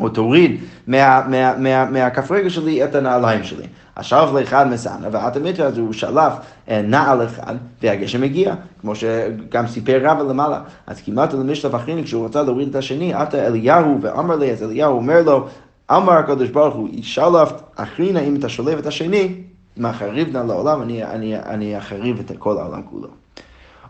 או 0.00 0.08
תוריד 0.08 0.60
מהכף 0.86 2.30
רגל 2.30 2.48
שלי 2.48 2.84
את 2.84 2.94
הנעליים 2.94 3.44
שלי. 3.44 3.66
השלף 3.96 4.32
לאחד 4.32 4.66
ואת 5.12 5.36
המטר 5.36 5.66
הזה 5.66 5.80
הוא 5.80 5.92
שלף 5.92 6.32
אה, 6.68 6.82
נעל 6.82 7.24
אחד, 7.24 7.54
והגשם 7.82 8.22
הגיע, 8.22 8.54
כמו 8.80 8.94
שגם 8.94 9.66
סיפר 9.66 10.00
רבא 10.02 10.22
למעלה. 10.22 10.60
אז 10.86 11.00
כמעט 11.00 11.32
למשלף 11.32 11.74
אחריני, 11.74 12.04
כשהוא 12.04 12.26
רצה 12.26 12.42
להוריד 12.42 12.68
את 12.68 12.74
השני, 12.74 13.14
עתה 13.14 13.46
אליהו 13.46 13.98
ואמר 14.00 14.36
לי, 14.36 14.52
אז 14.52 14.62
אליהו 14.62 14.96
אומר 14.96 15.22
לו, 15.22 15.46
אמר 15.90 16.12
הקדוש 16.12 16.48
ברוך 16.48 16.74
הוא, 16.74 16.88
שלף 17.02 17.52
אחרינה, 17.76 18.20
אם 18.20 18.36
אתה 18.36 18.48
שולף 18.48 18.78
את 18.78 18.86
השני, 18.86 19.34
מה 19.76 19.92
חריב 19.92 20.36
נא 20.36 20.42
לעולם, 20.42 20.82
אני, 20.82 21.04
אני, 21.04 21.36
אני 21.38 21.78
אחריב 21.78 22.18
את 22.20 22.32
כל 22.38 22.58
העולם 22.58 22.82
כולו. 22.90 23.08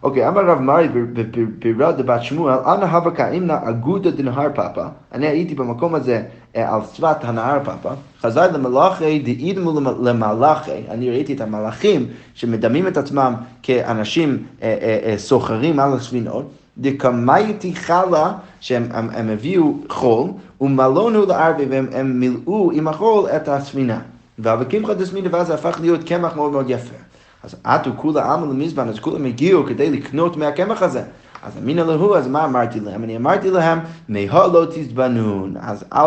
אוקיי, 0.02 0.28
אמר 0.28 0.44
רב 0.46 0.60
מרי 0.60 0.88
בפירה 0.88 1.92
דבת 1.92 2.22
שמואל, 2.22 2.54
אנא 2.54 2.84
הווה 2.84 3.10
כאימנה 3.10 3.58
אגודה 3.62 4.10
דנהר 4.10 4.48
פאפה. 4.54 4.84
אני 5.12 5.26
הייתי 5.26 5.54
במקום 5.54 5.94
הזה 5.94 6.22
אה, 6.56 6.74
על 6.74 6.80
שפת 6.94 7.24
הנהר 7.24 7.58
פאפה. 7.64 7.90
חזר 8.20 8.52
למלאכי 8.52 9.18
דאידמו 9.18 9.80
למלאכי. 9.80 10.70
אני 10.90 11.10
ראיתי 11.10 11.32
את 11.32 11.40
המלאכים 11.40 12.06
שמדמים 12.34 12.86
את 12.86 12.96
עצמם 12.96 13.34
כאנשים 13.62 14.42
אה, 14.62 14.76
אה, 15.04 15.18
סוחרים 15.18 15.80
על 15.80 15.92
הספינות. 15.92 16.50
דקמייתי 16.78 17.74
חלה, 17.74 18.32
שהם 18.60 19.30
הביאו 19.30 19.74
חול, 19.88 20.30
ומלונו 20.60 21.26
לערבי, 21.26 21.64
והם 21.68 22.20
מילאו 22.20 22.70
עם 22.72 22.88
החול 22.88 23.28
את 23.36 23.48
הספינה. 23.48 23.98
והבקמחא 24.38 24.94
דסמינה, 24.94 25.28
ואז 25.32 25.46
זה 25.46 25.54
הפך 25.54 25.78
להיות 25.80 26.04
קמח 26.04 26.36
מאוד 26.36 26.52
מאוד 26.52 26.70
יפה. 26.70 26.96
אז 27.44 27.56
עטו 27.64 27.90
כולה 27.96 28.32
עמל 28.32 28.46
למזבן, 28.46 28.88
אז 28.88 28.98
כולם 28.98 29.24
הגיעו 29.24 29.66
כדי 29.66 29.90
לקנות 29.90 30.36
מהקמח 30.36 30.82
הזה. 30.82 31.02
אז 31.42 31.52
אמינא 31.58 31.80
להו, 31.80 32.14
אז 32.14 32.28
מה 32.28 32.44
אמרתי 32.44 32.80
להם? 32.80 33.04
אני 33.04 33.16
אמרתי 33.16 33.50
להם, 33.50 33.78
מהו 34.08 34.52
לא 34.52 34.66
תזבנון. 34.70 35.54
אז 35.60 35.84
אל, 35.92 36.00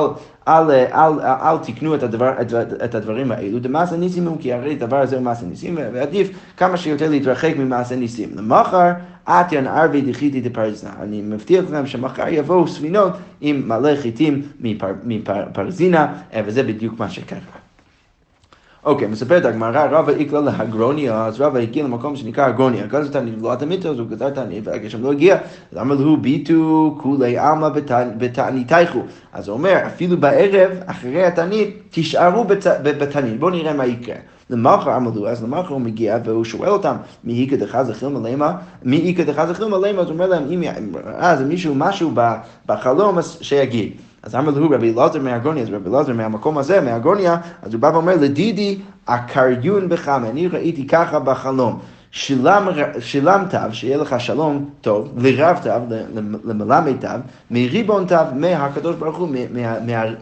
אל, 0.47 0.71
אל, 0.71 0.85
אל, 0.93 1.19
אל 1.21 1.57
תקנו 1.57 1.95
את, 1.95 2.03
הדבר, 2.03 2.31
את, 2.41 2.53
את 2.83 2.95
הדברים 2.95 3.31
האלו, 3.31 3.59
דמעשה 3.59 3.97
ניסים 3.97 4.27
הוא, 4.27 4.37
כי 4.39 4.53
הרי 4.53 4.71
הדבר 4.71 4.97
הזה 4.97 5.15
הוא 5.15 5.23
מעשה 5.23 5.45
ניסים, 5.45 5.77
ועדיף 5.93 6.29
כמה 6.57 6.77
שיותר 6.77 7.09
להתרחק 7.09 7.53
ממעשה 7.57 7.95
ניסים. 7.95 8.29
למחר, 8.35 8.91
עטיין 9.25 9.67
ערבי 9.67 10.01
דחיתי 10.01 10.41
דפרזנה. 10.41 10.91
אני 11.01 11.21
מבטיח 11.21 11.65
לכם 11.65 11.87
שמחר 11.87 12.27
יבואו 12.27 12.67
ספינות 12.67 13.13
עם 13.41 13.63
מלא 13.67 13.95
חיטים 14.01 14.41
מפרזינה, 15.03 16.13
וזה 16.45 16.63
בדיוק 16.63 16.99
מה 16.99 17.09
שקרה. 17.09 17.62
אוקיי, 18.85 19.07
מספרת 19.07 19.45
הגמרא, 19.45 19.87
רבא 19.91 20.11
איקלה 20.11 20.41
להגרוניה, 20.41 21.25
אז 21.25 21.41
רבא 21.41 21.59
הגיע 21.59 21.83
למקום 21.83 22.15
שנקרא 22.15 22.45
הגרוניה, 22.45 22.87
גזר 22.87 23.07
תענית 23.11 23.33
ולא 23.39 23.53
התמיד, 23.53 23.87
אז 23.87 23.99
הוא 23.99 24.07
גזר 24.07 24.29
תענית 24.29 24.67
והגשם 24.67 25.03
לא 25.03 25.11
הגיע, 25.11 25.37
אמר 25.81 25.95
לו 25.95 26.17
ביטו 26.17 26.95
כולי 27.01 27.37
עלמא 27.37 27.69
בתעניתייכו. 28.17 28.99
אז 29.33 29.47
הוא 29.47 29.57
אומר, 29.57 29.77
אפילו 29.87 30.17
בערב, 30.17 30.71
אחרי 30.85 31.23
התענית, 31.25 31.77
תישארו 31.89 32.43
בתענית, 32.83 33.39
בואו 33.39 33.51
נראה 33.51 33.73
מה 33.73 33.85
יקרה. 33.85 34.15
למחר 34.49 34.97
אמרו, 34.97 35.27
אז 35.27 35.43
למחר 35.43 35.73
הוא 35.73 35.81
מגיע 35.81 36.17
והוא 36.25 36.43
שואל 36.43 36.69
אותם, 36.69 36.95
מי 37.23 37.41
איכא 37.41 37.55
דחזה 37.55 37.93
חילמה 37.93 38.29
למה? 38.29 38.55
מי 38.83 39.09
איכא 39.09 39.23
דחזה 39.23 39.53
חילמה 39.53 39.77
למה? 39.77 40.01
אז 40.01 40.07
הוא 40.07 40.13
אומר 40.13 40.27
להם, 40.27 40.43
אם 40.51 40.63
ראה 41.05 41.39
מישהו 41.39 41.75
משהו 41.75 42.11
בחלום, 42.65 43.17
אז 43.17 43.37
שיגיד. 43.41 43.91
אז 44.23 44.35
אמר 44.35 44.51
לו 44.51 44.69
רבי 44.69 44.93
אלעזר 44.93 45.21
מהגוניה, 45.21 45.63
אז 45.63 45.69
רבי 45.69 45.89
אלעזר 45.89 46.13
מהמקום 46.13 46.57
הזה, 46.57 46.81
מהגוניה, 46.81 47.37
אז 47.61 47.73
הוא 47.73 47.81
בא 47.81 47.91
ואומר 47.93 48.15
לדידי, 48.15 48.79
הקריון 49.07 49.89
בחמי, 49.89 50.29
אני 50.29 50.47
ראיתי 50.47 50.87
ככה 50.87 51.19
בחלום. 51.19 51.79
שילם, 52.11 52.67
שילם 52.99 53.45
תו, 53.49 53.57
שיהיה 53.71 53.97
לך 53.97 54.15
שלום 54.19 54.69
טוב, 54.81 55.13
לרב 55.17 55.59
תו, 55.63 55.69
למלמד 56.43 56.95
תו, 57.01 57.07
מריבון 57.51 58.05
תו, 58.05 58.15
מהקדוש 58.35 58.95
ברוך 58.95 59.17
הוא, 59.17 59.29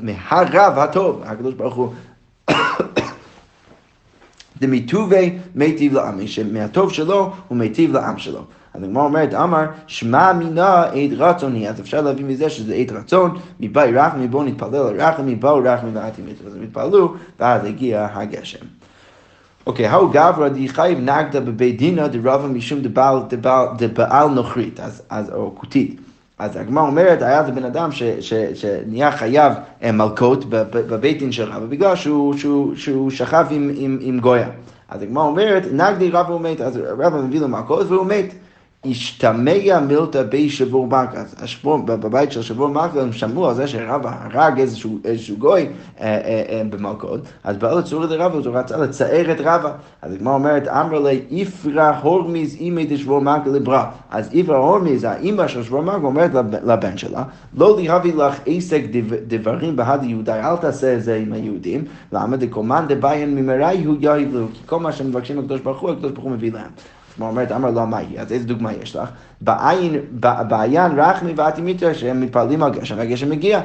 מהרב 0.01 0.79
הטוב, 0.79 1.21
הקדוש 1.25 1.53
ברוך 1.53 1.75
הוא. 1.75 1.93
דמיטובי 4.61 5.37
מיטיב 5.55 5.93
לעמי, 5.93 6.27
שמהטוב 6.27 6.93
שלו 6.93 7.33
הוא 7.47 7.57
מיטיב 7.57 7.93
לעם 7.93 8.17
שלו. 8.17 8.41
אז 8.73 8.83
הגמרא 8.83 9.03
אומרת, 9.03 9.33
אמר, 9.33 9.65
שמע 9.87 10.33
מינה 10.33 10.83
עת 10.83 11.11
רצון 11.17 11.53
היא, 11.53 11.69
אז 11.69 11.79
אפשר 11.79 12.01
להבין 12.01 12.27
מזה 12.27 12.49
שזה 12.49 12.75
עת 12.75 12.91
רצון, 12.91 13.37
מבאי 13.59 13.91
רחמי, 13.91 14.27
בואו 14.27 14.43
נתפלל 14.43 14.75
על 14.75 15.01
רחמי, 15.01 15.35
באו 15.35 15.61
רחמי 15.63 15.89
ועתי 15.93 16.21
מיתו. 16.21 16.47
אז 16.47 16.55
הם 16.55 16.63
התפללו, 16.63 17.13
ואז 17.39 17.65
הגיע 17.65 18.07
הגשם. 18.13 18.65
אוקיי, 19.67 19.87
האו 19.87 20.09
גברא 20.09 20.49
דחייב 20.49 20.99
נגדה 20.99 21.39
בבית 21.39 21.77
דינא 21.77 22.07
דרבא 22.07 22.47
משום 22.47 22.79
דבעל, 23.77 24.27
נוכרית, 24.29 24.79
אז, 25.09 25.31
או 25.33 25.51
כותית. 25.55 25.99
אז 26.39 26.55
הגמרא 26.55 26.83
אומרת, 26.83 27.21
היה 27.21 27.43
זה 27.43 27.51
בן 27.51 27.65
אדם 27.65 27.91
ש, 27.91 28.03
ש, 28.03 28.33
שנהיה 28.33 29.11
חייב 29.11 29.53
מלקות 29.93 30.45
בבית 30.49 31.19
דין 31.19 31.31
של 31.31 31.51
רבא, 31.51 31.65
בגלל 31.65 31.95
שהוא, 31.95 32.37
שהוא, 32.37 32.75
שהוא 32.75 33.09
שכב 33.09 33.45
עם, 33.49 33.71
עם, 33.75 33.97
עם 34.01 34.19
גויה. 34.19 34.49
אז 34.89 35.01
הגמרא 35.01 35.23
אומרת, 35.23 35.63
נגדי 35.71 36.09
רבא 36.09 36.33
הוא 36.33 36.41
מת, 36.41 36.61
אז 36.61 36.77
רבא 36.77 37.21
מביא 37.21 37.39
לו 37.39 37.47
מלקות 37.47 37.87
והוא 37.87 38.05
מת. 38.05 38.33
השתמע 38.85 39.79
מילתא 39.87 40.23
בי 40.23 40.49
שבור 40.49 40.87
מלכה. 40.87 41.23
אז 41.37 41.55
בבית 41.85 42.31
של 42.31 42.41
שבור 42.41 42.67
מלכה 42.67 43.01
הם 43.01 43.13
שמעו 43.13 43.49
על 43.49 43.55
זה 43.55 43.67
שרבא 43.67 44.11
הרג 44.21 44.59
איזשהו, 44.59 44.99
איזשהו 45.05 45.37
גוי 45.37 45.61
אה, 45.61 46.05
אה, 46.05 46.43
אה, 46.49 46.61
במלכות, 46.69 47.19
אז 47.43 47.57
באו 47.57 47.79
לצורי 47.79 48.07
דרבא, 48.07 48.35
הוא 48.35 48.57
רצה 48.57 48.77
לצער 48.77 49.31
את 49.31 49.37
רבא. 49.39 49.71
אז 50.01 50.13
הגמרא 50.13 50.33
אומרת, 50.33 50.67
אמר 50.67 50.99
לי, 50.99 51.21
איפרא 51.31 51.91
הורמיז 52.01 52.55
אימי 52.55 52.85
דשבור 52.85 53.19
מלכה 53.19 53.49
לברא. 53.49 53.83
אז 54.11 54.29
איפרא 54.33 54.57
הורמיז, 54.57 55.03
האימא 55.03 55.47
של 55.47 55.63
שבור 55.63 55.81
מלכה, 55.81 55.97
אומרת 55.97 56.31
לבן 56.65 56.97
שלה, 56.97 57.23
לא 57.57 57.77
להביא 57.81 58.15
לך 58.15 58.39
עסק 58.45 58.81
דברים 59.27 59.75
בהד 59.75 60.03
יהודי, 60.03 60.31
אל 60.31 60.55
תעשה 60.55 60.93
את 60.93 61.03
זה 61.03 61.15
עם 61.15 61.33
היהודים. 61.33 61.85
למה? 62.11 62.37
דקומן 62.37 62.85
דביין 62.87 63.35
ממראי 63.35 63.83
הוא 63.83 63.95
יאהב 63.99 64.29
כי 64.53 64.59
כל 64.65 64.79
מה 64.79 64.91
שמבקשים 64.91 65.39
לקדוש 65.39 65.61
ברוך 65.61 65.79
הוא, 65.79 65.89
הקדוש 65.89 66.11
ברוך 66.11 66.25
הוא 66.25 66.31
מביא 66.31 66.51
להם. 66.51 66.71
כמו 67.15 67.27
אומרת, 67.27 67.51
אמר 67.51 67.71
לו, 67.71 67.87
מה 67.87 67.97
היא? 67.97 68.19
אז 68.19 68.31
איזה 68.31 68.45
דוגמה 68.45 68.73
יש 68.73 68.95
לך? 68.95 69.09
בעין, 69.41 69.95
בעין 70.47 70.99
רחמי 70.99 71.33
ואטימיתר 71.35 71.93
שהם 71.93 72.21
מתפללים 72.21 72.63
על 72.63 72.71
גשם, 72.71 72.97
והגשם 72.97 73.29
מגיע. 73.29 73.61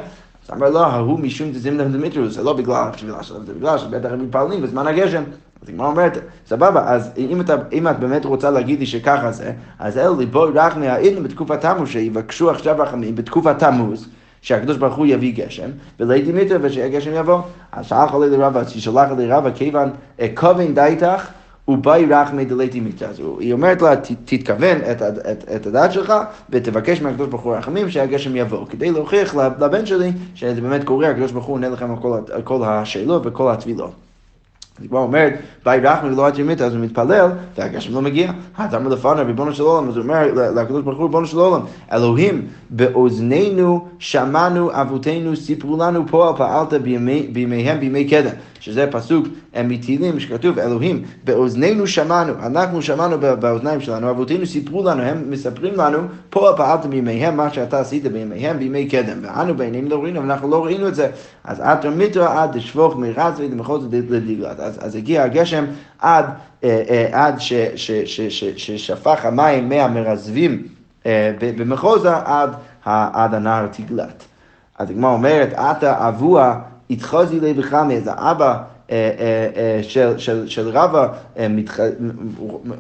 אז 0.49 0.57
אמר 0.57 0.71
לו, 0.71 0.81
ההוא 0.81 1.21
משום 1.21 1.53
דזימנה 1.53 1.85
דמיטרוס, 1.85 2.35
זה 2.35 2.43
לא 2.43 2.53
בגלל 2.53 2.89
התפילה 2.89 3.23
שלהם, 3.23 3.47
זה 3.47 3.55
בגלל 3.55 3.79
שבטח 3.79 4.09
הם 4.13 4.23
מתפללים 4.25 4.63
בזמן 4.63 4.87
הגשם. 4.87 5.23
אז 5.63 5.69
הגמרא 5.69 5.87
אומרת, 5.87 6.19
סבבה, 6.47 6.85
אז 6.87 7.11
אם, 7.17 7.41
אתה, 7.41 7.55
אם 7.73 7.89
את 7.89 7.99
באמת 7.99 8.25
רוצה 8.25 8.51
להגיד 8.51 8.81
לי 8.81 8.87
שככה 8.87 9.33
זה, 9.33 9.53
אז 9.79 9.99
אלו 9.99 10.19
ליבוי 10.19 10.51
רחמי 10.55 10.89
העידנו 10.89 11.23
בתקופת 11.23 11.61
תמוז, 11.61 11.89
שיבקשו 11.89 12.51
עכשיו 12.51 12.77
רחמים 12.79 13.15
בתקופת 13.15 13.59
תמוז. 13.59 14.09
שהקדוש 14.43 14.77
ברוך 14.77 14.95
הוא 14.95 15.07
יביא 15.07 15.35
גשם, 15.35 15.71
ולייתי 16.01 16.33
מיטר 16.33 16.59
ושהגשם 16.63 17.11
יבוא. 17.15 17.41
אז 17.73 17.87
שלח 17.87 18.15
עלי 18.15 18.31
לרבה, 18.31 18.61
אז 18.61 18.71
ששלח 18.71 19.11
עלי 19.11 19.27
לרבה, 19.27 19.51
כיוון 19.51 19.91
כובן 20.35 20.75
דייתך 20.75 21.29
ובאי 21.69 22.07
רחמי 22.11 22.45
דלתי. 22.45 22.83
אז 23.09 23.23
היא 23.39 23.53
אומרת 23.53 23.83
לה, 23.83 23.97
תתכוון 24.25 24.79
את, 24.91 25.03
את, 25.03 25.45
את 25.57 25.67
הדת 25.67 25.93
שלך 25.93 26.15
ותבקש 26.51 27.03
מהקדוש 27.03 27.29
ברוך 27.29 27.43
הוא 27.43 27.55
רחמים 27.55 27.91
שהגשם 27.91 28.37
יבוא, 28.37 28.67
כדי 28.71 28.91
להוכיח 28.91 29.35
לבן 29.35 29.87
שלי 29.87 30.13
שזה 30.35 30.61
באמת 30.61 30.85
קורה, 30.85 31.09
הקדוש 31.09 31.33
ברוך 31.33 31.45
הוא 31.45 31.55
עונה 31.55 31.69
לכם 31.69 31.91
על 31.91 31.97
כל, 31.97 32.19
כל 32.45 32.65
השאלות 32.65 33.23
וכל 33.25 33.51
הטבילות. 33.51 33.91
היא 34.81 34.89
כבר 34.89 34.99
אומרת, 34.99 35.33
באי 35.65 35.81
רחמי 35.81 36.13
ולא 36.13 36.27
עתימית, 36.27 36.61
אז 36.61 36.75
הוא 36.75 36.85
מתפלל, 36.85 37.31
והגשם 37.57 37.95
לא 37.95 38.03
מגיע. 38.03 38.33
אמר 38.59 38.89
לפניו, 38.89 39.27
ריבונו 39.27 39.55
של 39.55 39.63
עולם, 39.63 39.89
אז 39.89 39.97
הוא 39.97 40.03
אומר 40.03 40.33
לקדוש 40.35 40.83
ברוך 40.83 40.99
הוא, 40.99 41.07
ריבונו 41.07 41.27
של 41.27 41.39
עולם, 41.39 41.61
אלוהים, 41.93 42.47
באוזנינו 42.71 43.89
שמענו 43.99 44.71
אבותינו, 44.73 45.37
סיפרו 45.37 45.77
לנו 45.77 46.07
פועל 46.07 46.37
פעלת 46.37 46.73
בימיהם 47.33 47.81
בימי 47.81 48.05
קדם. 48.05 48.31
שזה 48.67 48.87
פסוק 48.91 49.27
מתהילים 49.65 50.21
שכתוב 50.21 50.59
אלוהים, 50.59 51.03
באוזנינו 51.25 51.87
שמענו, 51.87 52.33
אנחנו 52.47 52.83
שמענו 52.83 53.19
באוזניים 53.21 53.81
שלנו, 53.81 54.11
אבותינו 54.11 54.47
סיפרו 54.47 54.83
לנו, 54.85 55.03
הם 55.03 55.31
מספרים 55.31 55.75
לנו, 55.75 55.99
פה 56.31 56.53
פעלת 56.57 56.87
בימיהם 56.87 57.37
מה 57.37 57.53
שאתה 57.53 57.81
עשית 57.81 58.07
בימיהם 58.07 58.59
בימי 58.59 58.89
קדם, 58.89 59.19
ואנו 59.23 59.55
בעינינו 59.55 59.89
לא 59.89 60.03
ראינו, 60.03 60.21
אנחנו 60.21 60.51
לא 60.51 60.65
ראינו 60.65 60.89
את 60.89 60.95
זה, 60.95 61.11
אז 61.45 61.61
עד 61.61 61.87
מיתרא 61.87 62.43
עד 62.43 62.57
דשפוך 62.57 62.97
מרץ 62.97 63.35
ולמחוז 63.37 63.89
לדיגלת, 63.93 64.61
אז, 64.61 64.79
אז 64.81 64.97
הגיע 64.97 65.23
הגשם 65.23 65.65
עד, 65.99 66.27
אה, 66.65 66.83
אה, 66.91 67.09
עד 67.13 67.35
ששפך 68.57 69.25
המים 69.25 69.69
מהמרזבים 69.69 70.63
אה, 71.07 71.33
במחוזה 71.39 72.17
עד, 72.17 72.51
עד 72.85 73.35
הנהר 73.35 73.67
תגלת. 73.67 74.25
אז 74.79 74.91
הגמרא 74.91 75.13
אומרת, 75.13 75.53
עתה 75.53 76.09
אבוה 76.09 76.59
התחזי 76.91 77.41
לי 77.41 77.55
וחמי, 77.57 77.97
אז 77.97 78.11
האבא 78.13 78.63
אה, 78.91 79.11
אה, 79.19 79.49
אה, 79.57 79.83
של, 79.83 80.19
של, 80.19 80.49
של 80.49 80.69
רבא 80.69 81.09
מתח... 81.51 81.81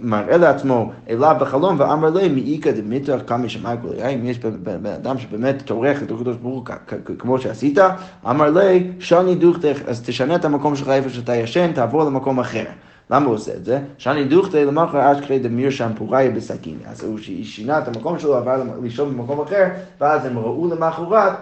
מראה 0.02 0.36
לעצמו 0.36 0.90
אליו 1.10 1.36
בחלום 1.40 1.76
ואמר 1.78 2.10
לי 2.10 2.28
מאיכא 2.28 2.70
דמיתרא 2.70 3.18
כמה 3.26 3.48
שמע 3.48 3.74
כל 3.76 3.88
אם 4.14 4.26
יש 4.26 4.38
בן 4.38 4.86
אדם 4.86 5.18
שבאמת 5.18 5.62
טורח 5.62 6.02
את 6.02 6.10
הקדוש 6.10 6.36
ברוך 6.36 6.68
כמו 7.18 7.38
שעשית, 7.38 7.78
אמר 8.30 8.50
לי 8.50 8.90
שני 8.98 9.34
דוכתך, 9.34 9.78
אז 9.86 10.02
תשנה 10.02 10.36
את 10.36 10.44
המקום 10.44 10.76
שלך 10.76 10.88
איפה 10.88 11.08
שאתה 11.08 11.36
ישן, 11.36 11.72
תעבור 11.72 12.04
למקום 12.04 12.40
אחר. 12.40 12.64
למה 13.10 13.26
הוא 13.26 13.34
עושה 13.34 13.54
את 13.54 13.64
זה? 13.64 13.80
שאני 13.98 14.24
דוכתא 14.24 14.56
למחר 14.56 15.12
אשכחי 15.12 15.38
דמיר 15.38 15.70
שם 15.70 15.90
פוריה 15.96 16.30
בסכין. 16.30 16.78
אז 16.86 17.04
הוא 17.04 17.18
שינה 17.42 17.78
את 17.78 17.88
המקום 17.88 18.18
שלו, 18.18 18.36
עבר 18.36 18.62
לישון 18.82 19.10
במקום 19.10 19.40
אחר, 19.40 19.64
ואז 20.00 20.26
הם 20.26 20.38
ראו 20.38 20.68
למחרת 20.74 21.12
אה, 21.12 21.26
אה, 21.26 21.34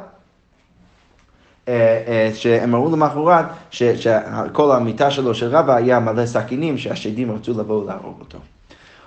שהם 2.35 2.75
ראו 2.75 2.93
למחרת 2.93 3.45
שכל 3.71 4.73
המיטה 4.73 5.11
שלו 5.11 5.35
של 5.35 5.57
רבא 5.57 5.75
היה 5.75 6.01
מלא 6.01 6.27
סכינים 6.27 6.79
שהשדים 6.79 7.33
רצו 7.33 7.53
לבוא 7.61 7.87
להרוג 7.87 8.17
אותו. 8.21 8.39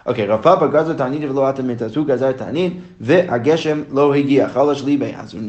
אוקיי, 0.05 0.27
רב 0.27 0.41
פאפה 0.41 0.67
גזר 0.67 0.93
תענית 0.93 1.29
ולא 1.29 1.49
התמיד, 1.49 1.83
אז 1.83 1.97
הוא 1.97 2.05
גזר 2.05 2.31
תענית 2.31 2.73
והגשם 3.01 3.81
לא 3.91 4.13
הגיע, 4.13 4.49
חלש 4.49 4.83
ליבי, 4.83 5.13
אז 5.17 5.33
הוא 5.33 5.41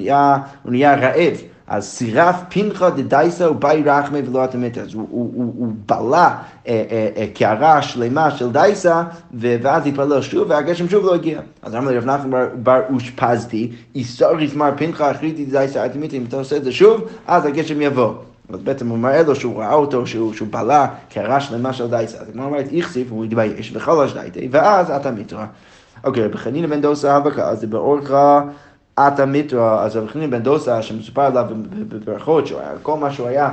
נהיה 0.73 0.95
רעב. 0.95 1.43
אז 1.69 1.85
סירף 1.85 2.37
פינחה 2.49 2.91
דדייסה 2.91 3.51
ובאי 3.51 3.83
רחמי 3.87 4.19
ולא 4.27 4.45
התמת. 4.45 4.79
אז 4.79 4.95
הוא, 4.95 5.07
הוא, 5.11 5.33
הוא, 5.35 5.55
הוא 5.59 5.69
בלע 5.87 6.17
אה, 6.19 6.35
אה, 6.67 7.09
אה, 7.17 7.27
קערה 7.35 7.83
שלמה 7.83 8.31
של 8.31 8.53
דייסה, 8.53 9.03
ואז 9.35 9.87
התפלל 9.87 10.23
שוב, 10.23 10.51
והגשם 10.51 10.89
שוב 10.89 11.05
לא 11.05 11.15
הגיע. 11.15 11.41
אז 11.63 11.75
אמר 11.75 11.91
לי 11.91 11.99
רב 11.99 12.05
נחמן 12.05 12.47
בר, 12.63 12.81
אושפזתי, 12.93 13.73
איסור 13.95 14.41
יפמר 14.41 14.71
פינחה 14.77 15.11
אחריתי 15.11 15.45
דדייסה 15.45 15.85
התמת, 15.85 16.15
אם 16.15 16.25
אתה 16.29 16.37
עושה 16.37 16.57
את 16.57 16.65
זה 16.65 16.73
שוב, 16.73 17.01
אז 17.27 17.47
הגשם 17.47 17.81
יבוא. 17.81 18.15
אז 18.53 18.61
בעצם 18.61 18.89
הוא 18.89 18.99
מראה 18.99 19.23
לו 19.23 19.37
שהוא 19.37 19.61
ראה 19.61 19.75
אותו, 19.75 20.07
שהוא, 20.07 20.35
שהוא 20.35 20.49
בלע 20.51 20.87
קערה 21.09 21.41
שלמה 21.41 21.73
של 21.73 21.87
דייסה. 21.87 22.19
אז 22.19 22.27
כמו 22.33 22.45
אומרת, 22.45 22.67
איכסיף, 22.73 23.07
הוא 23.11 23.25
התבייש 23.25 23.73
וחלש 23.75 24.13
דייטי, 24.13 24.49
ואז 24.51 24.91
אתה 24.91 25.11
מתרא. 25.11 25.45
אוקיי, 26.05 26.25
רבי 26.25 26.39
חנינא 26.39 26.67
בן 26.67 26.81
דוסה 26.81 27.17
אבקה, 27.17 27.49
אז 27.49 27.61
זה 27.61 27.67
באורך... 27.67 28.13
עתה 29.07 29.27
מיתרא, 29.27 29.85
אז 29.85 29.97
רבי 29.97 30.09
חנין 30.09 30.31
בן 30.31 30.43
דוסה, 30.43 30.83
שמסופר 30.83 31.23
עליו 31.23 31.47
בברכות, 31.89 32.45
כל 32.83 32.97
מה 32.97 33.11
שהוא 33.11 33.29
היה 33.29 33.51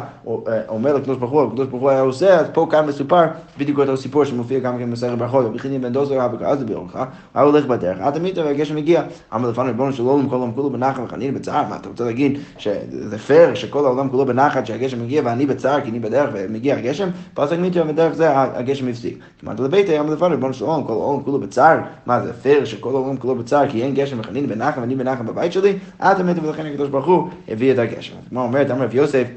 אומר 0.67 0.93
לקדוש 0.93 1.17
ברוך 1.17 1.31
הוא, 1.31 1.41
הקדוש 1.41 1.67
ברוך 1.67 1.81
הוא 1.81 1.89
היה 1.89 2.01
עושה, 2.01 2.39
אז 2.39 2.45
פה 2.53 2.67
כאן 2.71 2.85
מסופר 2.85 3.23
בדיוק 3.57 3.79
אותו 3.79 3.97
סיפור 3.97 4.25
שמופיע 4.25 4.59
גם 4.59 4.77
כן 4.77 4.89
במסכת 4.89 5.17
ברכות, 5.17 5.45
רבי 5.45 5.59
חנין 5.59 5.81
בן 5.81 5.93
דוסה 5.93 6.13
היה 6.13 6.55
זה 6.55 6.65
ברכה, 6.65 7.05
הוא 7.33 7.41
הולך 7.41 7.65
בדרך, 7.65 7.97
עתה 8.01 8.19
מיתרא 8.19 8.45
והגשם 8.45 8.77
הגיע, 8.77 9.03
אמר 9.35 9.49
לפניו 9.49 9.67
ריבונו 9.67 9.93
של 9.93 10.03
עולם 10.03 10.29
כל 10.29 10.35
העולם 10.35 10.51
כולו 10.51 10.69
בנחת 10.69 11.01
וחנין 11.05 11.33
בצער, 11.33 11.63
מה 11.69 11.75
אתה 11.75 11.89
רוצה 11.89 12.03
להגיד 12.03 12.39
שזה 12.57 13.17
פייר 13.17 13.53
שכל 13.53 13.85
העולם 13.85 14.09
כולו 14.09 14.25
בנחת 14.25 14.65
שהגשם 14.65 15.01
מגיע 15.03 15.21
ואני 15.25 15.45
בצער 15.45 15.81
כי 15.81 15.89
אני 15.89 15.99
בדרך 15.99 16.29
ומגיע 16.33 16.77
הגשם, 16.77 17.09
פסק 17.33 17.57
מיתרא 17.57 17.83
ודרך 17.87 18.13
זה 18.13 18.29
הגשם 18.35 18.87
הפסיק. 18.87 19.19
כמעט 19.39 19.59
לביתי 19.59 19.99
אמר 19.99 20.13
לפניו 20.13 20.31
ריבונו 20.31 20.53
של 20.53 20.65
עולם 20.65 20.83
כל 20.83 20.93
העולם 20.93 21.23
כולו 21.23 21.39
בצער, 21.39 21.77
מה 22.05 22.21
זה 22.21 22.33
פייר 22.33 22.65
שכל 22.65 22.89
העולם 22.89 23.17
כולו 23.17 23.35
בצער 23.35 23.69
כי 23.69 23.83
אין 23.83 23.93
גשם 23.93 24.19
וחנין 24.19 24.47
בנחת 24.47 24.77
ואני 24.77 24.95
בנחת 24.95 25.25
בבית 25.35 25.53
שלי, 25.53 25.77
עד 25.99 26.19
המת 26.19 26.35
ולכן 26.43 26.65
הקדוש 26.65 26.89
ברוך 26.89 27.05
הוא 27.05 27.29
הביא 27.47 27.73
את 27.73 27.79
הגשם. 27.79 28.15
כמו 28.29 28.41
אומרת, 28.41 28.71
אמר 28.71 28.83
רב 28.85 28.95
יוסף, 28.95 29.27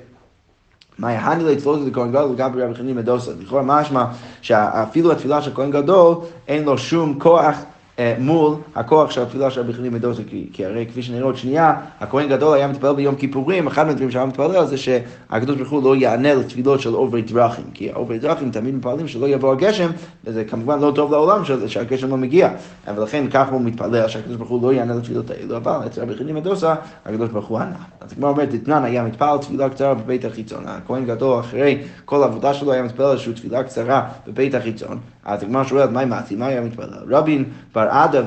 מה 0.98 1.12
יהני 1.12 1.44
לצלול 1.44 1.82
את 1.82 1.92
הכהן 1.92 2.10
גדול 2.10 2.32
לגבי 2.32 2.62
רבי 2.62 2.74
חנין 2.74 2.96
מדוסה. 2.96 3.30
לכאורה 3.40 3.62
משמע 3.62 4.04
שאפילו 4.42 5.12
התפילה 5.12 5.42
של 5.42 5.54
כהן 5.54 5.70
גדול 5.70 6.16
אין 6.48 6.64
לו 6.64 6.78
שום 6.78 7.18
כוח 7.18 7.44
אה, 7.44 7.62
מול 8.18 8.54
הכוח 8.74 9.10
של 9.10 9.22
התפילה 9.22 9.50
של 9.50 9.60
רבי 9.60 9.72
חנין 9.72 9.92
מדוסה, 9.92 10.22
כי, 10.26 10.48
כי 10.52 10.64
הרי 10.64 10.86
כפי 10.86 11.02
שנראה 11.02 11.24
עוד 11.24 11.36
שנייה, 11.36 11.74
הכהן 12.00 12.28
גדול 12.28 12.54
היה 12.54 12.68
מתפלל 12.68 12.94
ביום 12.94 13.14
כיפורים, 13.14 13.66
אחד 13.66 13.86
מהדברים 13.86 14.10
שהיה 14.10 14.26
מתפלל 14.26 14.66
זה 14.66 14.76
שהקדוש 14.76 15.56
ברוך 15.56 15.70
הוא 15.70 15.82
לא 15.82 15.96
יענה 15.96 16.34
לתפילות 16.34 16.80
של 16.80 16.94
עוברי 16.94 17.22
דרכים, 17.22 17.64
כי 17.74 17.90
עוברי 17.92 18.18
דרכים 18.18 18.50
תמיד 18.50 18.74
מתפללים 18.74 19.08
שלא 19.08 19.26
יבוא 19.26 19.52
הגשם, 19.52 19.90
וזה 20.24 20.44
כמובן 20.44 20.80
לא 20.80 20.92
טוב 20.94 21.12
לעולם 21.12 21.42
שהגשם 21.66 22.10
לא 22.10 22.16
מגיע, 22.16 22.50
ולכן 22.94 23.30
ככה 23.30 23.50
הוא 23.50 23.60
מתפלל 23.60 24.08
שהקדוש 24.08 24.36
ברוך 24.36 24.50
הוא 24.50 24.62
לא 24.62 24.72
יענה 24.72 24.94
לתפילות 24.94 25.30
האלו, 25.30 25.56
אבל 25.56 25.86
אצל 25.86 26.16
חנין 26.18 26.34
מדוסה, 26.34 26.74
הקדוש 27.06 27.28
ברוך 27.28 27.46
הוא 27.46 27.58
ענה. 27.58 27.76
אז 28.00 28.12
כמו 28.12 28.28
אומרת, 28.28 28.54
אתנן 28.54 28.84
היה 28.84 29.02
מתפלל 29.02 29.38
תפילה 29.40 29.68
קצרה 29.68 29.94
בבית 29.94 30.24
החיצון, 30.24 30.64
הכהן 30.66 31.04
גדול 31.04 31.40
אחרי 31.40 31.78
כל 32.04 32.22
העבודה 32.22 32.54
שלו 32.54 32.72
היה 32.72 32.82
מתפלל 32.82 33.10
איזושהי 33.10 33.32
תפילה 33.32 33.62
קצרה 33.62 34.08
בבית 34.26 34.54
החיצון, 34.54 34.98
אז 35.28 35.42
הגמרא 35.42 35.64
שואלת, 35.64 35.90
מה 35.90 36.00
עם 36.00 36.08
מעשי? 36.08 36.36
מה 36.36 36.46
היה 36.46 36.60
מתפלל? 36.60 36.86
רבין 37.08 37.44
בר 37.74 37.88
עדה 37.90 38.22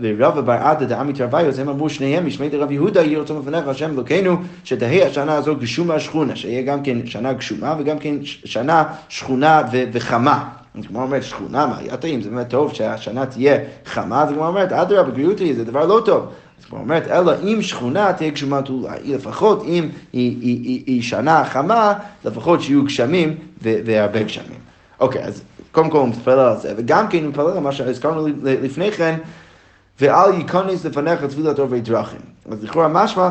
ורבא 0.00 0.40
בר 0.40 0.52
עדה 0.52 0.86
דעמית 0.86 1.20
רביוס, 1.20 1.58
הם 1.58 1.68
אמרו 1.68 1.90
שניהם, 1.90 2.26
משמי 2.26 2.48
דרב 2.48 2.70
יהודה, 2.70 3.02
יהי 3.02 3.16
רצון 3.16 3.38
לפניך 3.38 3.68
השם 3.68 3.90
אלוקינו, 3.90 4.36
שתהי 4.64 5.02
השנה 5.04 5.34
הזו 5.34 5.56
גשומה 5.56 6.00
שכונה, 6.00 6.36
שיהיה 6.36 6.62
גם 6.62 6.82
כן 6.82 7.06
שנה 7.06 7.32
גשומה 7.32 7.74
וגם 7.78 7.98
כן 7.98 8.14
שנה 8.22 8.84
שכונה 9.08 9.62
וחמה. 9.92 10.48
אז 10.78 10.86
כמו 10.86 11.02
אומרת, 11.02 11.22
שכונה, 11.22 11.66
מה 11.66 11.78
היה 11.78 11.96
טעים? 11.96 12.22
זה 12.22 12.30
באמת 12.30 12.48
טוב 12.48 12.74
שהשנה 12.74 13.26
תהיה 13.26 13.58
חמה, 13.86 14.22
אז 14.22 14.28
כמו 14.28 14.46
אומרת, 14.46 14.72
אדרבה, 14.72 15.10
בריאותי, 15.10 15.54
זה 15.54 15.64
דבר 15.64 15.86
לא 15.86 16.02
טוב. 16.04 16.26
אז 16.60 16.64
כמו 16.64 16.78
אומרת, 16.78 17.08
אלא 17.08 17.32
אם 17.42 17.62
שכונה 17.62 18.12
תהיה 18.12 18.30
גשומה 18.30 18.62
תולה, 18.62 18.92
לפחות 19.04 19.62
אם 19.62 19.88
היא, 20.12 20.36
היא, 20.40 20.64
היא, 20.64 20.82
היא 20.86 21.02
שנה 21.02 21.44
חמה, 21.44 21.92
לפחות 22.24 22.62
שיהיו 22.62 22.84
גשמים 22.84 23.34
והרבה 23.62 24.22
גשמים. 24.22 24.58
אוקיי, 25.00 25.22
אז 25.24 25.42
קודם 25.74 25.90
כל 25.90 25.98
הוא 25.98 26.08
מתפלל 26.08 26.38
על 26.38 26.56
זה, 26.56 26.74
וגם 26.76 27.08
כן 27.08 27.18
הוא 27.18 27.28
מתפלל 27.28 27.48
על 27.48 27.58
מה 27.58 27.72
שהזכרנו 27.72 28.26
לפני 28.42 28.92
כן, 28.92 29.18
ואל 30.00 30.34
ייכנס 30.34 30.84
לפניך 30.84 31.24
תפילת 31.24 31.58
עוברי 31.58 31.80
דרכים. 31.80 32.20
אז 32.50 32.64
לכאורה 32.64 32.88
משמע 32.88 33.28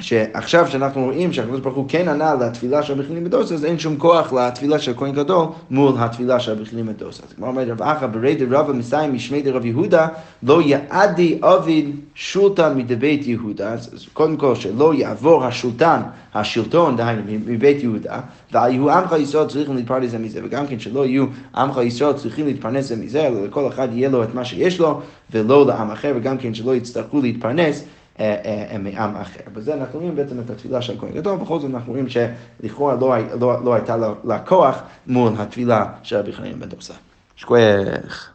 שעכשיו 0.00 0.66
שאנחנו 0.68 1.04
רואים 1.04 1.32
שהקדוש 1.32 1.60
ברוך 1.60 1.76
הוא 1.76 1.84
כן 1.88 2.08
ענה 2.08 2.34
לתפילה 2.34 2.82
של 2.82 3.00
הבכירים 3.00 3.24
בדוס, 3.24 3.52
אז 3.52 3.64
אין 3.64 3.78
שום 3.78 3.96
כוח 3.96 4.32
לתפילה 4.32 4.78
של 4.78 4.94
כהן 4.96 5.12
גדול 5.12 5.46
מול 5.70 5.92
התפילה 5.98 6.40
של 6.40 6.52
הבכירים 6.52 6.86
בדוס. 6.86 7.20
אז 7.26 7.32
כמו 7.32 7.46
אומר 7.46 7.62
רב 7.62 7.82
אחא, 7.82 8.06
ברי 8.06 8.34
דרבא 8.34 8.72
מסיים 8.72 9.14
משמי 9.14 9.42
דרב 9.42 9.64
יהודה, 9.64 10.08
לא 10.42 10.62
יעדי 10.62 11.38
עביד 11.42 11.96
שולטן 12.14 12.78
מדבית 12.78 13.26
יהודה, 13.26 13.72
אז 13.72 14.06
קודם 14.12 14.36
כל 14.36 14.54
שלא 14.54 14.94
יעבור 14.94 15.44
השולטן, 15.44 16.00
השלטון, 16.34 16.96
דהיינו, 16.96 17.22
מבית 17.46 17.82
יהודה, 17.82 18.20
ויהיו 18.52 18.90
עמך 18.90 19.14
ישראל 19.18 19.46
צריכים 19.46 19.76
להתפרנס 19.76 20.14
מזה, 20.14 20.40
וגם 20.44 20.66
כן 20.66 20.78
שלא 20.78 21.06
יהיו 21.06 21.26
עמך 21.56 21.80
ישראל 21.84 22.12
צריכים 22.12 22.46
להתפרנס 22.46 22.92
מזה, 22.92 23.26
אלא 23.26 23.44
לכל 23.44 23.68
אחד 23.68 23.88
יהיה 23.92 24.08
לו 24.08 24.22
את 24.22 24.34
מה 24.34 24.44
שיש 24.44 24.80
לו, 24.80 25.00
ולא 25.30 25.66
לעם 25.66 25.90
אחר, 25.90 26.12
וגם 26.16 26.38
כן 26.38 26.54
שלא 26.54 26.74
יצטרכו 26.74 27.20
להתפרנס. 27.20 27.84
אה, 28.20 28.70
אה, 28.70 28.78
מעם 28.78 29.16
אחר. 29.16 29.40
בזה 29.52 29.74
אנחנו 29.74 29.98
רואים 29.98 30.16
בעצם 30.16 30.40
את 30.40 30.50
התפילה 30.50 30.82
של 30.82 30.98
כהן 31.00 31.12
גדול, 31.12 31.36
בכל 31.36 31.60
זאת 31.60 31.70
אנחנו 31.70 31.92
רואים 31.92 32.06
שלכאורה 32.08 32.94
לא, 32.94 33.14
לא, 33.40 33.64
לא 33.64 33.74
הייתה 33.74 33.96
לה 34.24 34.38
כוח 34.38 34.82
מול 35.06 35.32
התפילה 35.38 35.92
של 36.02 36.16
רבי 36.16 36.32
חנין 36.32 36.60
בן 36.60 36.68
דוסה. 36.68 36.94
שכוח. 37.36 38.33